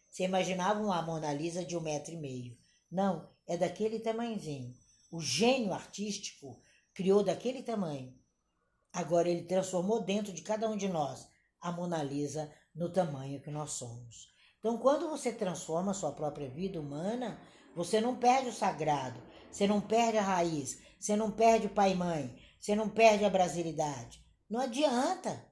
Você 0.10 0.24
imaginava 0.24 0.79
uma 0.79 1.01
Mona 1.01 1.33
Lisa 1.33 1.65
de 1.65 1.75
um 1.75 1.81
metro 1.81 2.13
e 2.13 2.17
meio. 2.17 2.55
Não, 2.91 3.27
é 3.48 3.57
daquele 3.57 4.00
tamanhozinho. 4.00 4.74
O 5.12 5.19
gênio 5.19 5.74
artístico 5.74 6.62
criou 6.93 7.24
daquele 7.24 7.63
tamanho. 7.63 8.13
Agora 8.93 9.27
ele 9.27 9.45
transformou 9.45 10.03
dentro 10.03 10.31
de 10.31 10.43
cada 10.43 10.69
um 10.69 10.77
de 10.77 10.88
nós 10.88 11.27
a 11.60 11.72
Mona 11.72 12.03
Lisa 12.03 12.53
no 12.75 12.91
tamanho 12.91 13.41
que 13.41 13.50
nós 13.50 13.72
somos. 13.72 14.31
Então, 14.60 14.77
quando 14.77 15.10
você 15.10 15.31
transforma 15.31 15.91
a 15.91 15.95
sua 15.95 16.12
própria 16.12 16.50
vida 16.50 16.79
humana, 16.79 17.39
você 17.75 18.00
não 18.00 18.15
perde 18.15 18.50
o 18.50 18.53
sagrado, 18.53 19.19
você 19.51 19.67
não 19.67 19.81
perde 19.81 20.17
a 20.17 20.22
raiz, 20.22 20.79
você 21.00 21.15
não 21.15 21.31
perde 21.31 21.67
o 21.67 21.74
pai 21.74 21.91
e 21.91 21.95
mãe, 21.95 22.39
você 22.63 22.77
não 22.77 22.88
perde 22.88 23.25
a 23.25 23.29
brasilidade. 23.29 24.24
Não 24.50 24.62
adianta. 24.62 25.51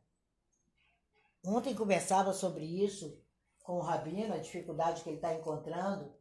Ontem 1.43 1.75
conversava 1.75 2.31
sobre 2.31 2.63
isso 2.63 3.21
com 3.59 3.73
o 3.73 3.81
Rabino, 3.81 4.33
a 4.33 4.37
dificuldade 4.37 5.03
que 5.03 5.09
ele 5.09 5.17
está 5.17 5.33
encontrando, 5.35 6.15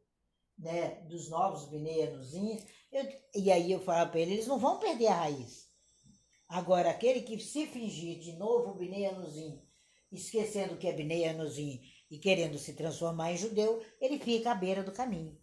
né, 0.59 0.97
dos 1.03 1.31
novos 1.31 1.69
bineianozinhos. 1.69 2.65
E 3.33 3.53
aí 3.53 3.71
eu 3.71 3.79
falava 3.79 4.11
para 4.11 4.19
ele, 4.19 4.33
eles 4.33 4.49
não 4.49 4.59
vão 4.59 4.81
perder 4.81 5.07
a 5.07 5.15
raiz. 5.15 5.69
Agora, 6.49 6.91
aquele 6.91 7.23
que 7.23 7.39
se 7.39 7.69
fingir 7.69 8.19
de 8.19 8.33
novo 8.33 8.75
bineianozinho, 8.75 9.63
esquecendo 10.11 10.77
que 10.77 10.89
é 10.89 10.93
bineianozinho 10.93 11.81
e 12.11 12.19
querendo 12.19 12.59
se 12.59 12.73
transformar 12.73 13.31
em 13.31 13.37
judeu, 13.37 13.81
ele 14.01 14.19
fica 14.19 14.51
à 14.51 14.57
beira 14.57 14.83
do 14.83 14.91
caminho. 14.91 15.41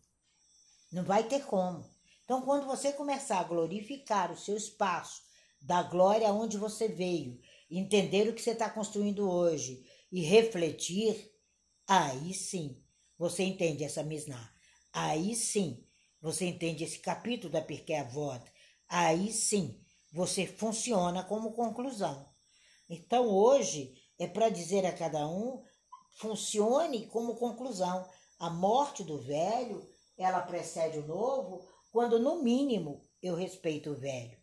Não 0.92 1.06
vai 1.06 1.24
ter 1.24 1.46
como. 1.46 1.90
Então, 2.26 2.42
quando 2.42 2.66
você 2.66 2.92
começar 2.92 3.40
a 3.40 3.46
glorificar 3.46 4.30
o 4.30 4.38
seu 4.38 4.58
espaço, 4.58 5.26
da 5.62 5.84
glória 5.84 6.32
onde 6.32 6.58
você 6.58 6.88
veio, 6.88 7.40
entender 7.70 8.30
o 8.30 8.34
que 8.34 8.42
você 8.42 8.52
está 8.52 8.70
construindo 8.70 9.30
hoje 9.30 9.86
e 10.12 10.22
refletir, 10.22 11.32
aí 11.88 12.34
sim 12.34 12.82
você 13.18 13.44
entende 13.44 13.84
essa 13.84 14.04
misná. 14.04 14.54
Aí 14.94 15.36
sim 15.36 15.84
você 16.22 16.46
entende 16.46 16.84
esse 16.84 17.00
capítulo 17.00 17.52
da 17.52 17.62
Pirkei 17.62 17.98
Avot. 17.98 18.44
Aí 18.88 19.32
sim 19.32 19.80
você 20.12 20.46
funciona 20.46 21.24
como 21.24 21.54
conclusão. 21.54 22.30
Então 22.90 23.28
hoje 23.28 23.96
é 24.18 24.28
para 24.28 24.50
dizer 24.50 24.86
a 24.86 24.94
cada 24.94 25.28
um 25.28 25.64
funcione 26.18 27.08
como 27.08 27.36
conclusão. 27.36 28.08
A 28.40 28.50
morte 28.50 29.04
do 29.04 29.22
velho, 29.22 29.88
ela 30.18 30.42
precede 30.42 31.00
o 31.00 31.08
novo, 31.08 31.68
quando 31.92 32.20
no 32.20 32.42
mínimo 32.42 33.06
eu 33.22 33.36
respeito 33.36 33.92
o 33.92 33.98
velho, 33.98 34.38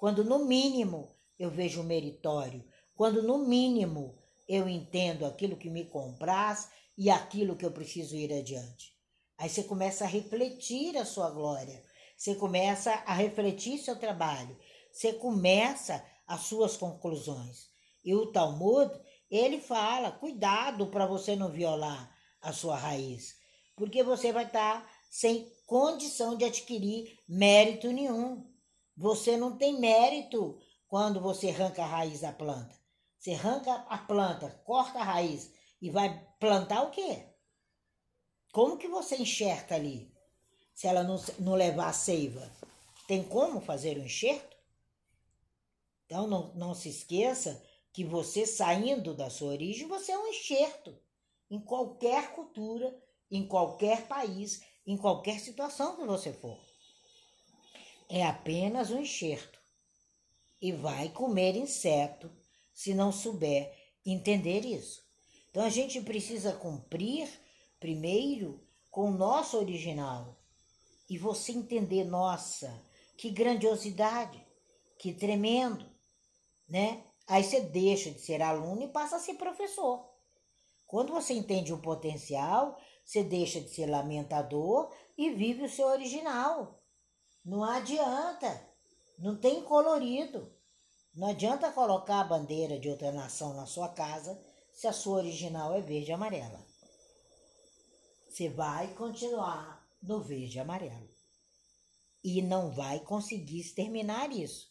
quando 0.00 0.24
no 0.24 0.46
mínimo 0.46 1.14
eu 1.38 1.50
vejo 1.50 1.82
o 1.82 1.84
meritório, 1.84 2.64
quando 2.94 3.22
no 3.22 3.36
mínimo 3.46 4.18
eu 4.48 4.66
entendo 4.66 5.26
aquilo 5.26 5.58
que 5.58 5.68
me 5.68 5.84
compraz 5.84 6.70
e 6.96 7.10
aquilo 7.10 7.54
que 7.54 7.66
eu 7.66 7.70
preciso 7.70 8.16
ir 8.16 8.32
adiante. 8.32 8.96
Aí 9.36 9.50
você 9.50 9.62
começa 9.62 10.04
a 10.04 10.08
refletir 10.08 10.96
a 10.96 11.04
sua 11.04 11.28
glória, 11.28 11.84
você 12.16 12.34
começa 12.34 12.90
a 13.06 13.12
refletir 13.12 13.76
seu 13.76 13.94
trabalho, 13.94 14.56
você 14.90 15.12
começa 15.12 16.02
as 16.26 16.40
suas 16.44 16.78
conclusões. 16.78 17.68
E 18.02 18.14
o 18.14 18.32
Talmud, 18.32 18.90
ele 19.30 19.60
fala: 19.60 20.10
cuidado 20.10 20.86
para 20.86 21.04
você 21.04 21.36
não 21.36 21.52
violar 21.52 22.10
a 22.40 22.54
sua 22.54 22.76
raiz, 22.76 23.36
porque 23.76 24.02
você 24.02 24.32
vai 24.32 24.46
estar 24.46 24.80
tá 24.80 24.90
sem 25.10 25.52
condição 25.66 26.38
de 26.38 26.46
adquirir 26.46 27.18
mérito 27.28 27.92
nenhum. 27.92 28.49
Você 29.00 29.34
não 29.34 29.56
tem 29.56 29.80
mérito 29.80 30.60
quando 30.86 31.22
você 31.22 31.48
arranca 31.48 31.82
a 31.82 31.86
raiz 31.86 32.20
da 32.20 32.34
planta. 32.34 32.78
Você 33.18 33.32
arranca 33.32 33.72
a 33.88 33.96
planta, 33.96 34.50
corta 34.62 34.98
a 34.98 35.02
raiz 35.02 35.50
e 35.80 35.88
vai 35.88 36.22
plantar 36.38 36.82
o 36.82 36.90
quê? 36.90 37.24
Como 38.52 38.76
que 38.76 38.86
você 38.88 39.16
enxerta 39.16 39.74
ali? 39.74 40.14
Se 40.74 40.86
ela 40.86 41.02
não, 41.02 41.18
não 41.38 41.54
levar 41.54 41.88
a 41.88 41.94
seiva. 41.94 42.46
Tem 43.08 43.24
como 43.24 43.62
fazer 43.62 43.96
o 43.96 44.02
um 44.02 44.04
enxerto? 44.04 44.54
Então 46.04 46.26
não, 46.26 46.52
não 46.52 46.74
se 46.74 46.90
esqueça 46.90 47.64
que 47.94 48.04
você 48.04 48.44
saindo 48.44 49.14
da 49.14 49.30
sua 49.30 49.52
origem, 49.52 49.88
você 49.88 50.12
é 50.12 50.18
um 50.18 50.26
enxerto. 50.26 50.94
Em 51.50 51.58
qualquer 51.58 52.34
cultura, 52.34 52.94
em 53.30 53.48
qualquer 53.48 54.06
país, 54.06 54.62
em 54.86 54.98
qualquer 54.98 55.40
situação 55.40 55.96
que 55.96 56.04
você 56.04 56.34
for. 56.34 56.69
É 58.12 58.26
apenas 58.26 58.90
um 58.90 58.98
enxerto. 58.98 59.60
E 60.60 60.72
vai 60.72 61.08
comer 61.10 61.54
inseto 61.54 62.28
se 62.74 62.92
não 62.92 63.12
souber 63.12 63.72
entender 64.04 64.64
isso. 64.64 65.00
Então 65.48 65.62
a 65.62 65.70
gente 65.70 66.00
precisa 66.00 66.52
cumprir 66.52 67.28
primeiro 67.78 68.60
com 68.90 69.10
o 69.10 69.16
nosso 69.16 69.56
original. 69.56 70.36
E 71.08 71.16
você 71.16 71.52
entender, 71.52 72.02
nossa, 72.02 72.84
que 73.16 73.30
grandiosidade, 73.30 74.44
que 74.98 75.12
tremendo, 75.12 75.88
né? 76.68 77.04
Aí 77.28 77.44
você 77.44 77.60
deixa 77.60 78.10
de 78.10 78.20
ser 78.20 78.42
aluno 78.42 78.82
e 78.82 78.88
passa 78.88 79.16
a 79.16 79.20
ser 79.20 79.34
professor. 79.34 80.04
Quando 80.84 81.12
você 81.12 81.32
entende 81.32 81.72
o 81.72 81.80
potencial, 81.80 82.76
você 83.04 83.22
deixa 83.22 83.60
de 83.60 83.70
ser 83.70 83.86
lamentador 83.86 84.92
e 85.16 85.30
vive 85.30 85.62
o 85.62 85.70
seu 85.70 85.86
original. 85.86 86.79
Não 87.44 87.64
adianta, 87.64 88.68
não 89.18 89.36
tem 89.36 89.62
colorido. 89.62 90.52
Não 91.14 91.28
adianta 91.28 91.72
colocar 91.72 92.20
a 92.20 92.24
bandeira 92.24 92.78
de 92.78 92.88
outra 92.88 93.10
nação 93.10 93.54
na 93.54 93.66
sua 93.66 93.88
casa 93.88 94.40
se 94.72 94.86
a 94.86 94.92
sua 94.92 95.16
original 95.16 95.74
é 95.74 95.80
verde 95.80 96.10
e 96.10 96.14
amarela. 96.14 96.64
Você 98.28 98.48
vai 98.48 98.94
continuar 98.94 99.84
no 100.02 100.20
verde 100.22 100.56
e 100.56 100.60
amarelo. 100.60 101.08
E 102.22 102.40
não 102.42 102.70
vai 102.70 103.00
conseguir 103.00 103.60
exterminar 103.60 104.30
isso. 104.30 104.70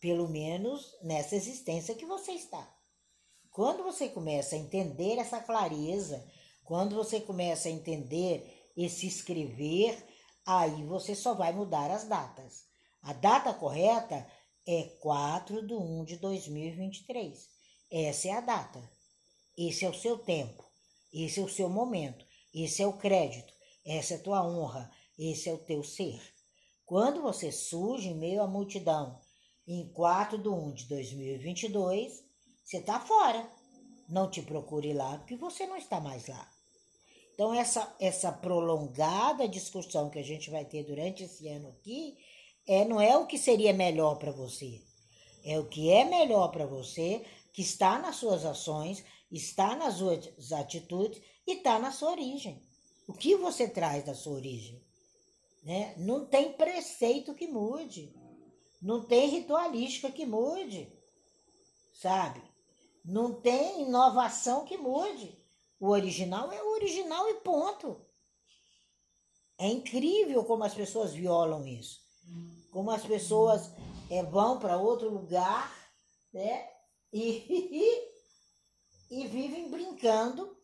Pelo 0.00 0.28
menos 0.28 0.96
nessa 1.02 1.34
existência 1.34 1.94
que 1.94 2.06
você 2.06 2.32
está. 2.32 2.72
Quando 3.50 3.82
você 3.82 4.08
começa 4.08 4.54
a 4.54 4.58
entender 4.58 5.18
essa 5.18 5.40
clareza, 5.40 6.24
quando 6.62 6.94
você 6.94 7.20
começa 7.20 7.68
a 7.68 7.72
entender 7.72 8.70
esse 8.76 9.06
escrever, 9.06 10.05
aí 10.46 10.84
você 10.84 11.14
só 11.14 11.34
vai 11.34 11.52
mudar 11.52 11.90
as 11.90 12.04
datas. 12.04 12.64
A 13.02 13.12
data 13.12 13.52
correta 13.52 14.26
é 14.66 14.84
4 15.00 15.66
de 15.66 15.74
1 15.74 16.04
de 16.04 16.16
2023. 16.16 17.48
Essa 17.90 18.28
é 18.28 18.32
a 18.32 18.40
data. 18.40 18.90
Esse 19.56 19.84
é 19.84 19.88
o 19.88 19.94
seu 19.94 20.18
tempo. 20.18 20.64
Esse 21.12 21.40
é 21.40 21.42
o 21.42 21.48
seu 21.48 21.68
momento. 21.68 22.24
Esse 22.54 22.82
é 22.82 22.86
o 22.86 22.96
crédito. 22.96 23.52
Essa 23.84 24.14
é 24.14 24.16
a 24.16 24.22
tua 24.22 24.46
honra. 24.46 24.90
Esse 25.18 25.48
é 25.48 25.52
o 25.52 25.58
teu 25.58 25.82
ser. 25.82 26.20
Quando 26.84 27.22
você 27.22 27.50
surge 27.50 28.08
em 28.08 28.18
meio 28.18 28.42
à 28.42 28.46
multidão, 28.46 29.20
em 29.66 29.88
4 29.92 30.38
de 30.38 30.48
1 30.48 30.72
de 30.72 30.88
2022, 30.88 32.24
você 32.64 32.78
está 32.78 33.00
fora. 33.00 33.50
Não 34.08 34.30
te 34.30 34.42
procure 34.42 34.92
lá, 34.92 35.18
porque 35.18 35.36
você 35.36 35.66
não 35.66 35.76
está 35.76 36.00
mais 36.00 36.28
lá. 36.28 36.55
Então, 37.36 37.52
essa, 37.52 37.94
essa 38.00 38.32
prolongada 38.32 39.46
discussão 39.46 40.08
que 40.08 40.18
a 40.18 40.24
gente 40.24 40.48
vai 40.48 40.64
ter 40.64 40.84
durante 40.84 41.24
esse 41.24 41.46
ano 41.48 41.68
aqui 41.68 42.16
é, 42.66 42.82
não 42.86 42.98
é 42.98 43.14
o 43.14 43.26
que 43.26 43.36
seria 43.36 43.74
melhor 43.74 44.14
para 44.16 44.32
você. 44.32 44.80
É 45.44 45.60
o 45.60 45.68
que 45.68 45.90
é 45.90 46.06
melhor 46.06 46.48
para 46.48 46.64
você, 46.64 47.22
que 47.52 47.60
está 47.60 47.98
nas 47.98 48.16
suas 48.16 48.46
ações, 48.46 49.04
está 49.30 49.76
nas 49.76 49.96
suas 49.96 50.50
atitudes 50.50 51.20
e 51.46 51.58
está 51.58 51.78
na 51.78 51.92
sua 51.92 52.12
origem. 52.12 52.66
O 53.06 53.12
que 53.12 53.36
você 53.36 53.68
traz 53.68 54.02
da 54.02 54.14
sua 54.14 54.32
origem? 54.32 54.82
Né? 55.62 55.92
Não 55.98 56.24
tem 56.24 56.54
preceito 56.54 57.34
que 57.34 57.46
mude. 57.46 58.14
Não 58.80 59.04
tem 59.04 59.28
ritualística 59.28 60.10
que 60.10 60.24
mude. 60.24 60.90
Sabe? 61.92 62.40
Não 63.04 63.34
tem 63.34 63.82
inovação 63.82 64.64
que 64.64 64.78
mude. 64.78 65.38
O 65.78 65.88
original 65.88 66.50
é 66.52 66.62
o 66.62 66.72
original 66.72 67.28
e 67.28 67.34
ponto. 67.34 68.00
É 69.58 69.68
incrível 69.68 70.44
como 70.44 70.64
as 70.64 70.74
pessoas 70.74 71.12
violam 71.12 71.66
isso. 71.66 72.00
Como 72.70 72.90
as 72.90 73.04
pessoas 73.04 73.70
é, 74.10 74.22
vão 74.22 74.58
para 74.58 74.76
outro 74.76 75.08
lugar 75.08 75.72
né? 76.32 76.68
e, 77.12 78.02
e 79.10 79.26
vivem 79.26 79.70
brincando 79.70 80.56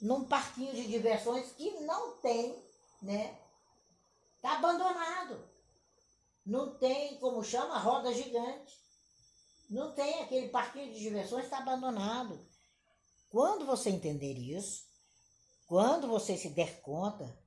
num 0.00 0.24
parquinho 0.24 0.74
de 0.74 0.86
diversões 0.86 1.52
que 1.52 1.70
não 1.80 2.18
tem, 2.18 2.62
né? 3.02 3.38
Está 4.36 4.58
abandonado. 4.58 5.48
Não 6.44 6.76
tem, 6.76 7.18
como 7.18 7.42
chama, 7.42 7.78
roda 7.78 8.12
gigante. 8.12 8.78
Não 9.68 9.92
tem 9.94 10.22
aquele 10.22 10.48
parquinho 10.48 10.92
de 10.92 11.00
diversões, 11.00 11.44
está 11.44 11.58
abandonado. 11.58 12.38
Quando 13.36 13.66
você 13.66 13.90
entender 13.90 14.32
isso, 14.32 14.86
quando 15.66 16.08
você 16.08 16.38
se 16.38 16.48
der 16.48 16.80
conta 16.80 17.38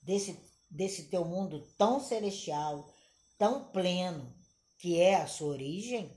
desse, 0.00 0.38
desse 0.70 1.08
teu 1.08 1.24
mundo 1.24 1.66
tão 1.76 1.98
celestial, 1.98 2.88
tão 3.36 3.64
pleno, 3.72 4.32
que 4.78 5.00
é 5.00 5.16
a 5.16 5.26
sua 5.26 5.48
origem, 5.48 6.16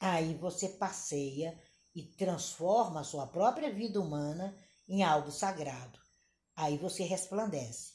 aí 0.00 0.32
você 0.32 0.66
passeia 0.66 1.62
e 1.94 2.04
transforma 2.04 3.00
a 3.00 3.04
sua 3.04 3.26
própria 3.26 3.70
vida 3.70 4.00
humana 4.00 4.58
em 4.88 5.02
algo 5.02 5.30
sagrado. 5.30 6.00
Aí 6.56 6.78
você 6.78 7.02
resplandece. 7.02 7.92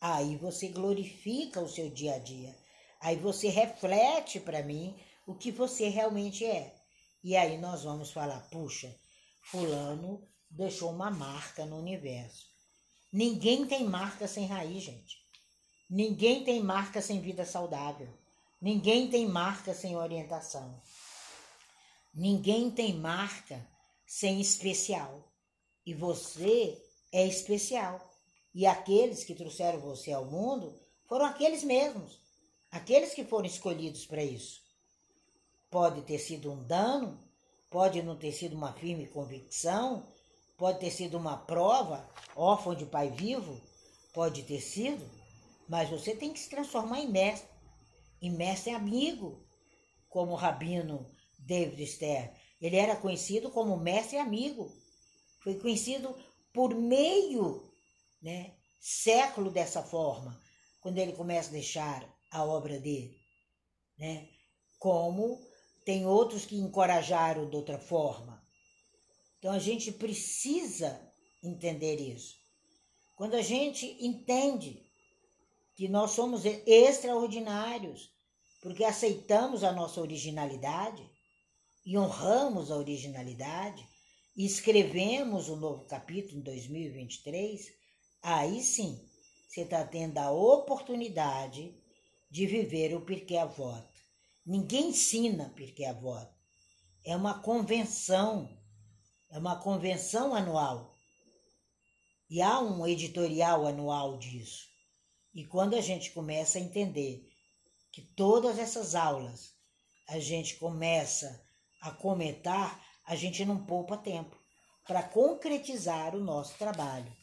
Aí 0.00 0.36
você 0.36 0.68
glorifica 0.68 1.60
o 1.60 1.68
seu 1.68 1.90
dia 1.90 2.14
a 2.14 2.18
dia. 2.20 2.56
Aí 3.00 3.16
você 3.16 3.48
reflete 3.48 4.38
para 4.38 4.62
mim 4.62 4.96
o 5.26 5.34
que 5.34 5.50
você 5.50 5.88
realmente 5.88 6.46
é. 6.46 6.72
E 7.24 7.36
aí 7.36 7.58
nós 7.58 7.82
vamos 7.82 8.12
falar: 8.12 8.38
puxa, 8.50 8.94
Fulano 9.44 10.26
deixou 10.50 10.90
uma 10.90 11.10
marca 11.10 11.66
no 11.66 11.78
universo. 11.78 12.46
Ninguém 13.12 13.66
tem 13.66 13.84
marca 13.84 14.26
sem 14.26 14.46
raiz, 14.46 14.82
gente. 14.82 15.18
Ninguém 15.88 16.42
tem 16.44 16.62
marca 16.62 17.00
sem 17.02 17.20
vida 17.20 17.44
saudável. 17.44 18.08
Ninguém 18.60 19.10
tem 19.10 19.26
marca 19.26 19.74
sem 19.74 19.96
orientação. 19.96 20.82
Ninguém 22.12 22.70
tem 22.70 22.94
marca 22.94 23.68
sem 24.06 24.40
especial. 24.40 25.30
E 25.84 25.92
você 25.92 26.82
é 27.12 27.26
especial. 27.26 28.10
E 28.54 28.66
aqueles 28.66 29.24
que 29.24 29.34
trouxeram 29.34 29.78
você 29.80 30.12
ao 30.12 30.24
mundo 30.24 30.80
foram 31.06 31.26
aqueles 31.26 31.62
mesmos, 31.62 32.18
aqueles 32.70 33.12
que 33.12 33.24
foram 33.24 33.46
escolhidos 33.46 34.06
para 34.06 34.24
isso. 34.24 34.62
Pode 35.70 36.02
ter 36.02 36.18
sido 36.18 36.50
um 36.50 36.64
dano, 36.64 37.22
pode 37.74 38.00
não 38.02 38.14
ter 38.16 38.30
sido 38.30 38.54
uma 38.54 38.72
firme 38.72 39.08
convicção, 39.08 40.06
pode 40.56 40.78
ter 40.78 40.92
sido 40.92 41.18
uma 41.18 41.36
prova, 41.36 42.08
órfão 42.36 42.72
de 42.72 42.86
pai 42.86 43.10
vivo, 43.10 43.60
pode 44.12 44.44
ter 44.44 44.60
sido, 44.60 45.04
mas 45.68 45.90
você 45.90 46.14
tem 46.14 46.32
que 46.32 46.38
se 46.38 46.48
transformar 46.48 47.00
em 47.00 47.10
mestre, 47.10 47.48
em 48.22 48.30
mestre 48.30 48.70
amigo, 48.72 49.44
como 50.08 50.30
o 50.30 50.36
rabino 50.36 51.12
David 51.36 51.84
Stern. 51.84 52.30
Ele 52.60 52.76
era 52.76 52.94
conhecido 52.94 53.50
como 53.50 53.76
mestre 53.76 54.18
amigo. 54.18 54.70
Foi 55.42 55.58
conhecido 55.58 56.16
por 56.52 56.76
meio, 56.76 57.60
né, 58.22 58.54
século 58.78 59.50
dessa 59.50 59.82
forma, 59.82 60.40
quando 60.80 60.98
ele 60.98 61.12
começa 61.12 61.48
a 61.48 61.52
deixar 61.52 62.08
a 62.30 62.44
obra 62.44 62.78
dele, 62.78 63.18
né? 63.98 64.28
Como 64.78 65.40
tem 65.84 66.06
outros 66.06 66.46
que 66.46 66.56
encorajaram 66.56 67.48
de 67.48 67.56
outra 67.56 67.78
forma. 67.78 68.42
Então 69.38 69.52
a 69.52 69.58
gente 69.58 69.92
precisa 69.92 71.00
entender 71.42 71.96
isso. 72.00 72.36
Quando 73.14 73.34
a 73.34 73.42
gente 73.42 73.86
entende 74.00 74.82
que 75.74 75.88
nós 75.88 76.12
somos 76.12 76.44
extraordinários, 76.44 78.10
porque 78.62 78.84
aceitamos 78.84 79.62
a 79.62 79.72
nossa 79.72 80.00
originalidade 80.00 81.08
e 81.84 81.98
honramos 81.98 82.70
a 82.70 82.76
originalidade, 82.76 83.86
e 84.36 84.44
escrevemos 84.44 85.48
o 85.48 85.54
um 85.54 85.56
novo 85.56 85.84
capítulo 85.84 86.38
em 86.38 86.42
2023, 86.42 87.72
aí 88.22 88.62
sim 88.62 89.00
você 89.46 89.60
está 89.60 89.84
tendo 89.84 90.18
a 90.18 90.32
oportunidade 90.32 91.72
de 92.28 92.46
viver 92.46 92.96
o 92.96 93.00
Pirkei 93.00 93.38
Avot. 93.38 93.93
Ninguém 94.46 94.88
ensina 94.88 95.52
Pirkei 95.56 95.86
Avot. 95.86 96.28
É 97.04 97.16
uma 97.16 97.40
convenção, 97.40 98.48
é 99.30 99.38
uma 99.38 99.56
convenção 99.56 100.34
anual. 100.34 100.94
E 102.28 102.42
há 102.42 102.60
um 102.60 102.86
editorial 102.86 103.66
anual 103.66 104.18
disso. 104.18 104.66
E 105.34 105.44
quando 105.46 105.74
a 105.74 105.80
gente 105.80 106.10
começa 106.10 106.58
a 106.58 106.60
entender 106.60 107.26
que 107.90 108.02
todas 108.02 108.58
essas 108.58 108.94
aulas 108.94 109.54
a 110.08 110.18
gente 110.18 110.56
começa 110.56 111.42
a 111.80 111.90
comentar, 111.90 112.84
a 113.06 113.16
gente 113.16 113.44
não 113.44 113.64
poupa 113.64 113.96
tempo 113.96 114.36
para 114.86 115.02
concretizar 115.02 116.14
o 116.14 116.20
nosso 116.20 116.56
trabalho. 116.58 117.14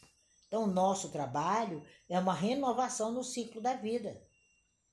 Então, 0.46 0.64
o 0.64 0.72
nosso 0.72 1.10
trabalho 1.10 1.86
é 2.08 2.18
uma 2.18 2.34
renovação 2.34 3.12
no 3.12 3.24
ciclo 3.24 3.60
da 3.60 3.74
vida, 3.74 4.20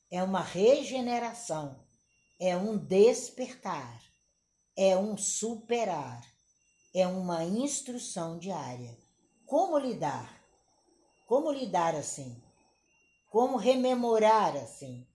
é 0.09 0.23
uma 0.23 0.41
regeneração, 0.41 1.85
é 2.39 2.55
um 2.55 2.77
despertar, 2.77 4.01
é 4.77 4.95
um 4.97 5.17
superar, 5.17 6.21
é 6.93 7.05
uma 7.05 7.43
instrução 7.43 8.39
diária. 8.39 8.97
Como 9.45 9.77
lidar? 9.77 10.41
Como 11.27 11.51
lidar 11.51 11.95
assim? 11.95 12.41
Como 13.29 13.57
rememorar 13.57 14.55
assim? 14.55 15.07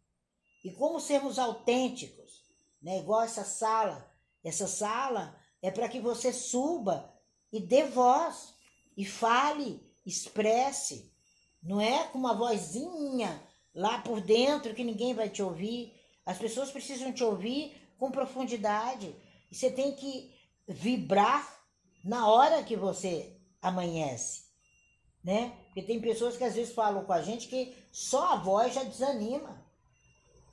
E 0.64 0.70
como 0.70 1.00
sermos 1.00 1.38
autênticos, 1.38 2.44
né? 2.82 2.98
Igual 2.98 3.22
essa 3.22 3.44
sala. 3.44 4.08
Essa 4.44 4.66
sala 4.66 5.36
é 5.62 5.70
para 5.70 5.88
que 5.88 6.00
você 6.00 6.32
suba 6.32 7.12
e 7.50 7.60
dê 7.60 7.84
voz, 7.84 8.54
e 8.96 9.04
fale, 9.04 9.80
expresse. 10.04 11.12
Não 11.62 11.80
é 11.80 12.06
com 12.08 12.18
uma 12.18 12.34
vozinha 12.34 13.42
lá 13.74 14.00
por 14.02 14.20
dentro 14.20 14.74
que 14.74 14.84
ninguém 14.84 15.14
vai 15.14 15.28
te 15.28 15.42
ouvir. 15.42 15.92
As 16.24 16.38
pessoas 16.38 16.70
precisam 16.70 17.12
te 17.12 17.22
ouvir 17.22 17.74
com 17.98 18.10
profundidade. 18.10 19.14
E 19.50 19.54
você 19.54 19.70
tem 19.70 19.92
que 19.92 20.34
vibrar 20.66 21.62
na 22.04 22.28
hora 22.28 22.62
que 22.62 22.76
você 22.76 23.36
amanhece, 23.60 24.42
né? 25.22 25.52
Porque 25.66 25.82
tem 25.82 26.00
pessoas 26.00 26.36
que 26.36 26.44
às 26.44 26.54
vezes 26.54 26.74
falam 26.74 27.04
com 27.04 27.12
a 27.12 27.22
gente 27.22 27.48
que 27.48 27.74
só 27.90 28.32
a 28.32 28.36
voz 28.36 28.74
já 28.74 28.82
desanima. 28.82 29.62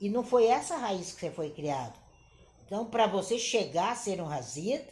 E 0.00 0.08
não 0.08 0.24
foi 0.24 0.46
essa 0.46 0.76
raiz 0.76 1.12
que 1.12 1.20
você 1.20 1.30
foi 1.30 1.50
criado. 1.50 1.98
Então, 2.66 2.86
para 2.86 3.06
você 3.06 3.38
chegar 3.38 3.92
a 3.92 3.96
ser 3.96 4.20
um 4.20 4.28
Hazid, 4.28 4.82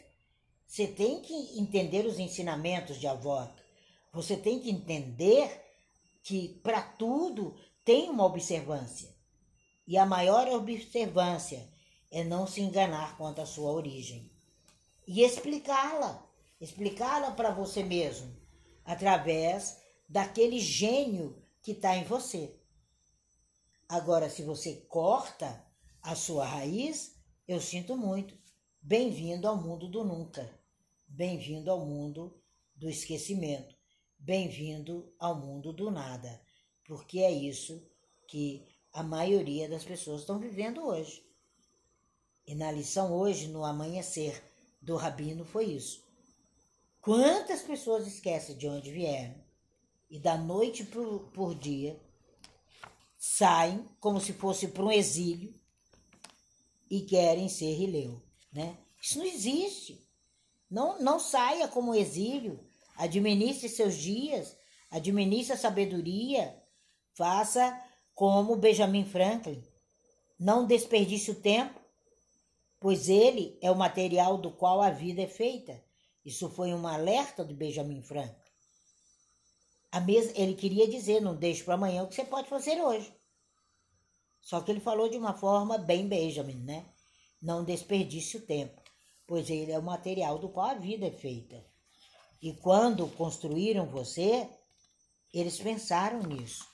você 0.66 0.86
tem 0.86 1.20
que 1.20 1.58
entender 1.58 2.06
os 2.06 2.18
ensinamentos 2.18 3.00
de 3.00 3.06
avó. 3.06 3.48
Você 4.12 4.36
tem 4.36 4.60
que 4.60 4.70
entender 4.70 5.50
que 6.22 6.60
para 6.62 6.82
tudo 6.82 7.56
tem 7.84 8.08
uma 8.08 8.24
observância. 8.24 9.08
E 9.90 9.98
a 9.98 10.06
maior 10.06 10.46
observância 10.50 11.68
é 12.12 12.22
não 12.22 12.46
se 12.46 12.60
enganar 12.60 13.16
quanto 13.16 13.40
à 13.40 13.44
sua 13.44 13.72
origem. 13.72 14.30
E 15.04 15.22
explicá-la, 15.22 16.24
explicá-la 16.60 17.32
para 17.32 17.50
você 17.50 17.82
mesmo, 17.82 18.32
através 18.84 19.82
daquele 20.08 20.60
gênio 20.60 21.42
que 21.60 21.72
está 21.72 21.96
em 21.96 22.04
você. 22.04 22.56
Agora, 23.88 24.30
se 24.30 24.44
você 24.44 24.76
corta 24.88 25.66
a 26.00 26.14
sua 26.14 26.46
raiz, 26.46 27.16
eu 27.48 27.60
sinto 27.60 27.96
muito. 27.96 28.38
Bem-vindo 28.80 29.48
ao 29.48 29.56
mundo 29.56 29.88
do 29.88 30.04
nunca. 30.04 30.56
Bem-vindo 31.08 31.68
ao 31.68 31.84
mundo 31.84 32.40
do 32.76 32.88
esquecimento. 32.88 33.74
Bem-vindo 34.16 35.12
ao 35.18 35.34
mundo 35.34 35.72
do 35.72 35.90
nada. 35.90 36.40
Porque 36.84 37.18
é 37.18 37.32
isso 37.32 37.84
que 38.28 38.69
a 38.92 39.02
maioria 39.02 39.68
das 39.68 39.84
pessoas 39.84 40.20
estão 40.20 40.38
vivendo 40.38 40.84
hoje. 40.84 41.24
E 42.46 42.54
na 42.54 42.72
lição 42.72 43.12
hoje, 43.12 43.48
no 43.48 43.64
amanhecer 43.64 44.42
do 44.80 44.96
Rabino, 44.96 45.44
foi 45.44 45.66
isso. 45.66 46.04
Quantas 47.00 47.62
pessoas 47.62 48.06
esquecem 48.06 48.56
de 48.56 48.68
onde 48.68 48.90
vieram 48.90 49.34
e 50.10 50.18
da 50.18 50.36
noite 50.36 50.84
por, 50.84 51.30
por 51.32 51.54
dia 51.54 51.98
saem 53.16 53.88
como 54.00 54.20
se 54.20 54.32
fosse 54.32 54.68
para 54.68 54.82
um 54.82 54.90
exílio 54.90 55.54
e 56.90 57.02
querem 57.02 57.48
ser 57.48 57.72
rileu, 57.74 58.20
né? 58.52 58.76
Isso 59.00 59.18
não 59.18 59.24
existe. 59.24 60.06
Não, 60.68 61.00
não 61.00 61.18
saia 61.18 61.68
como 61.68 61.94
exílio. 61.94 62.60
Administre 62.96 63.68
seus 63.68 63.94
dias, 63.94 64.56
administre 64.90 65.54
a 65.54 65.58
sabedoria. 65.58 66.54
Faça 67.14 67.89
como 68.20 68.54
Benjamin 68.54 69.06
Franklin. 69.06 69.64
Não 70.38 70.66
desperdice 70.66 71.30
o 71.30 71.40
tempo, 71.40 71.80
pois 72.78 73.08
ele 73.08 73.56
é 73.62 73.70
o 73.70 73.74
material 73.74 74.36
do 74.36 74.50
qual 74.50 74.82
a 74.82 74.90
vida 74.90 75.22
é 75.22 75.26
feita. 75.26 75.82
Isso 76.22 76.50
foi 76.50 76.74
um 76.74 76.86
alerta 76.86 77.42
de 77.42 77.54
Benjamin 77.54 78.02
Franklin. 78.02 78.36
Mes... 80.04 80.32
Ele 80.34 80.52
queria 80.52 80.86
dizer, 80.86 81.22
não 81.22 81.34
deixe 81.34 81.64
para 81.64 81.72
amanhã 81.72 82.02
o 82.02 82.08
que 82.08 82.14
você 82.14 82.22
pode 82.22 82.46
fazer 82.46 82.78
hoje. 82.82 83.10
Só 84.42 84.60
que 84.60 84.70
ele 84.70 84.80
falou 84.80 85.08
de 85.08 85.16
uma 85.16 85.32
forma 85.32 85.78
bem 85.78 86.06
Benjamin, 86.06 86.62
né? 86.62 86.84
Não 87.40 87.64
desperdice 87.64 88.36
o 88.36 88.42
tempo, 88.42 88.82
pois 89.26 89.48
ele 89.48 89.72
é 89.72 89.78
o 89.78 89.82
material 89.82 90.38
do 90.38 90.50
qual 90.50 90.66
a 90.66 90.74
vida 90.74 91.06
é 91.06 91.10
feita. 91.10 91.64
E 92.42 92.52
quando 92.52 93.08
construíram 93.16 93.86
você, 93.86 94.46
eles 95.32 95.58
pensaram 95.58 96.22
nisso. 96.22 96.68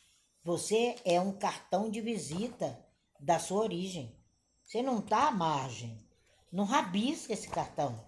Você 0.46 0.94
é 1.04 1.20
um 1.20 1.32
cartão 1.32 1.90
de 1.90 2.00
visita 2.00 2.78
da 3.18 3.36
sua 3.36 3.62
origem. 3.62 4.16
Você 4.62 4.80
não 4.80 5.00
está 5.00 5.26
à 5.26 5.32
margem. 5.32 5.98
Não 6.52 6.62
rabisca 6.62 7.32
esse 7.32 7.48
cartão. 7.48 8.00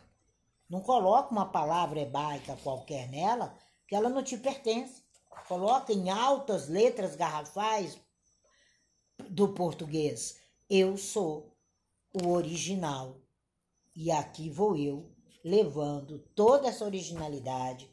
Não 0.71 0.81
coloca 0.81 1.33
uma 1.33 1.51
palavra 1.51 1.99
hebraica 1.99 2.57
qualquer 2.63 3.09
nela, 3.09 3.59
que 3.89 3.97
ela 3.97 4.09
não 4.09 4.23
te 4.23 4.39
pertence. 4.39 5.03
Coloca 5.49 5.93
em 5.93 6.11
altas 6.11 6.69
letras 6.69 7.17
garrafais 7.17 7.99
do 9.29 9.49
português. 9.53 10.37
Eu 10.71 10.97
sou 10.97 11.59
o 12.23 12.29
original. 12.29 13.21
E 13.97 14.13
aqui 14.13 14.49
vou 14.49 14.77
eu 14.77 15.13
levando 15.43 16.21
toda 16.37 16.69
essa 16.69 16.85
originalidade 16.85 17.91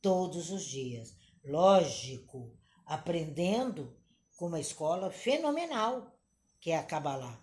todos 0.00 0.50
os 0.50 0.64
dias. 0.64 1.14
Lógico, 1.44 2.56
aprendendo 2.92 3.96
com 4.36 4.48
uma 4.48 4.60
escola 4.60 5.10
fenomenal 5.10 6.14
que 6.60 6.70
é 6.70 6.76
a 6.76 6.82
Kabbalah. 6.82 7.42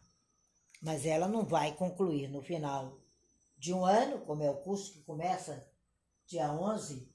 Mas 0.80 1.08
ela 1.08 1.28
não 1.28 1.44
vai 1.44 1.76
concluir 1.76 2.28
no 2.30 2.40
final 2.40 3.02
de 3.58 3.74
um 3.74 3.84
ano, 3.84 4.24
como 4.26 4.44
é 4.44 4.50
o 4.50 4.62
curso 4.62 4.94
que 4.94 5.02
começa 5.02 5.68
dia 6.28 6.54
11 6.54 7.12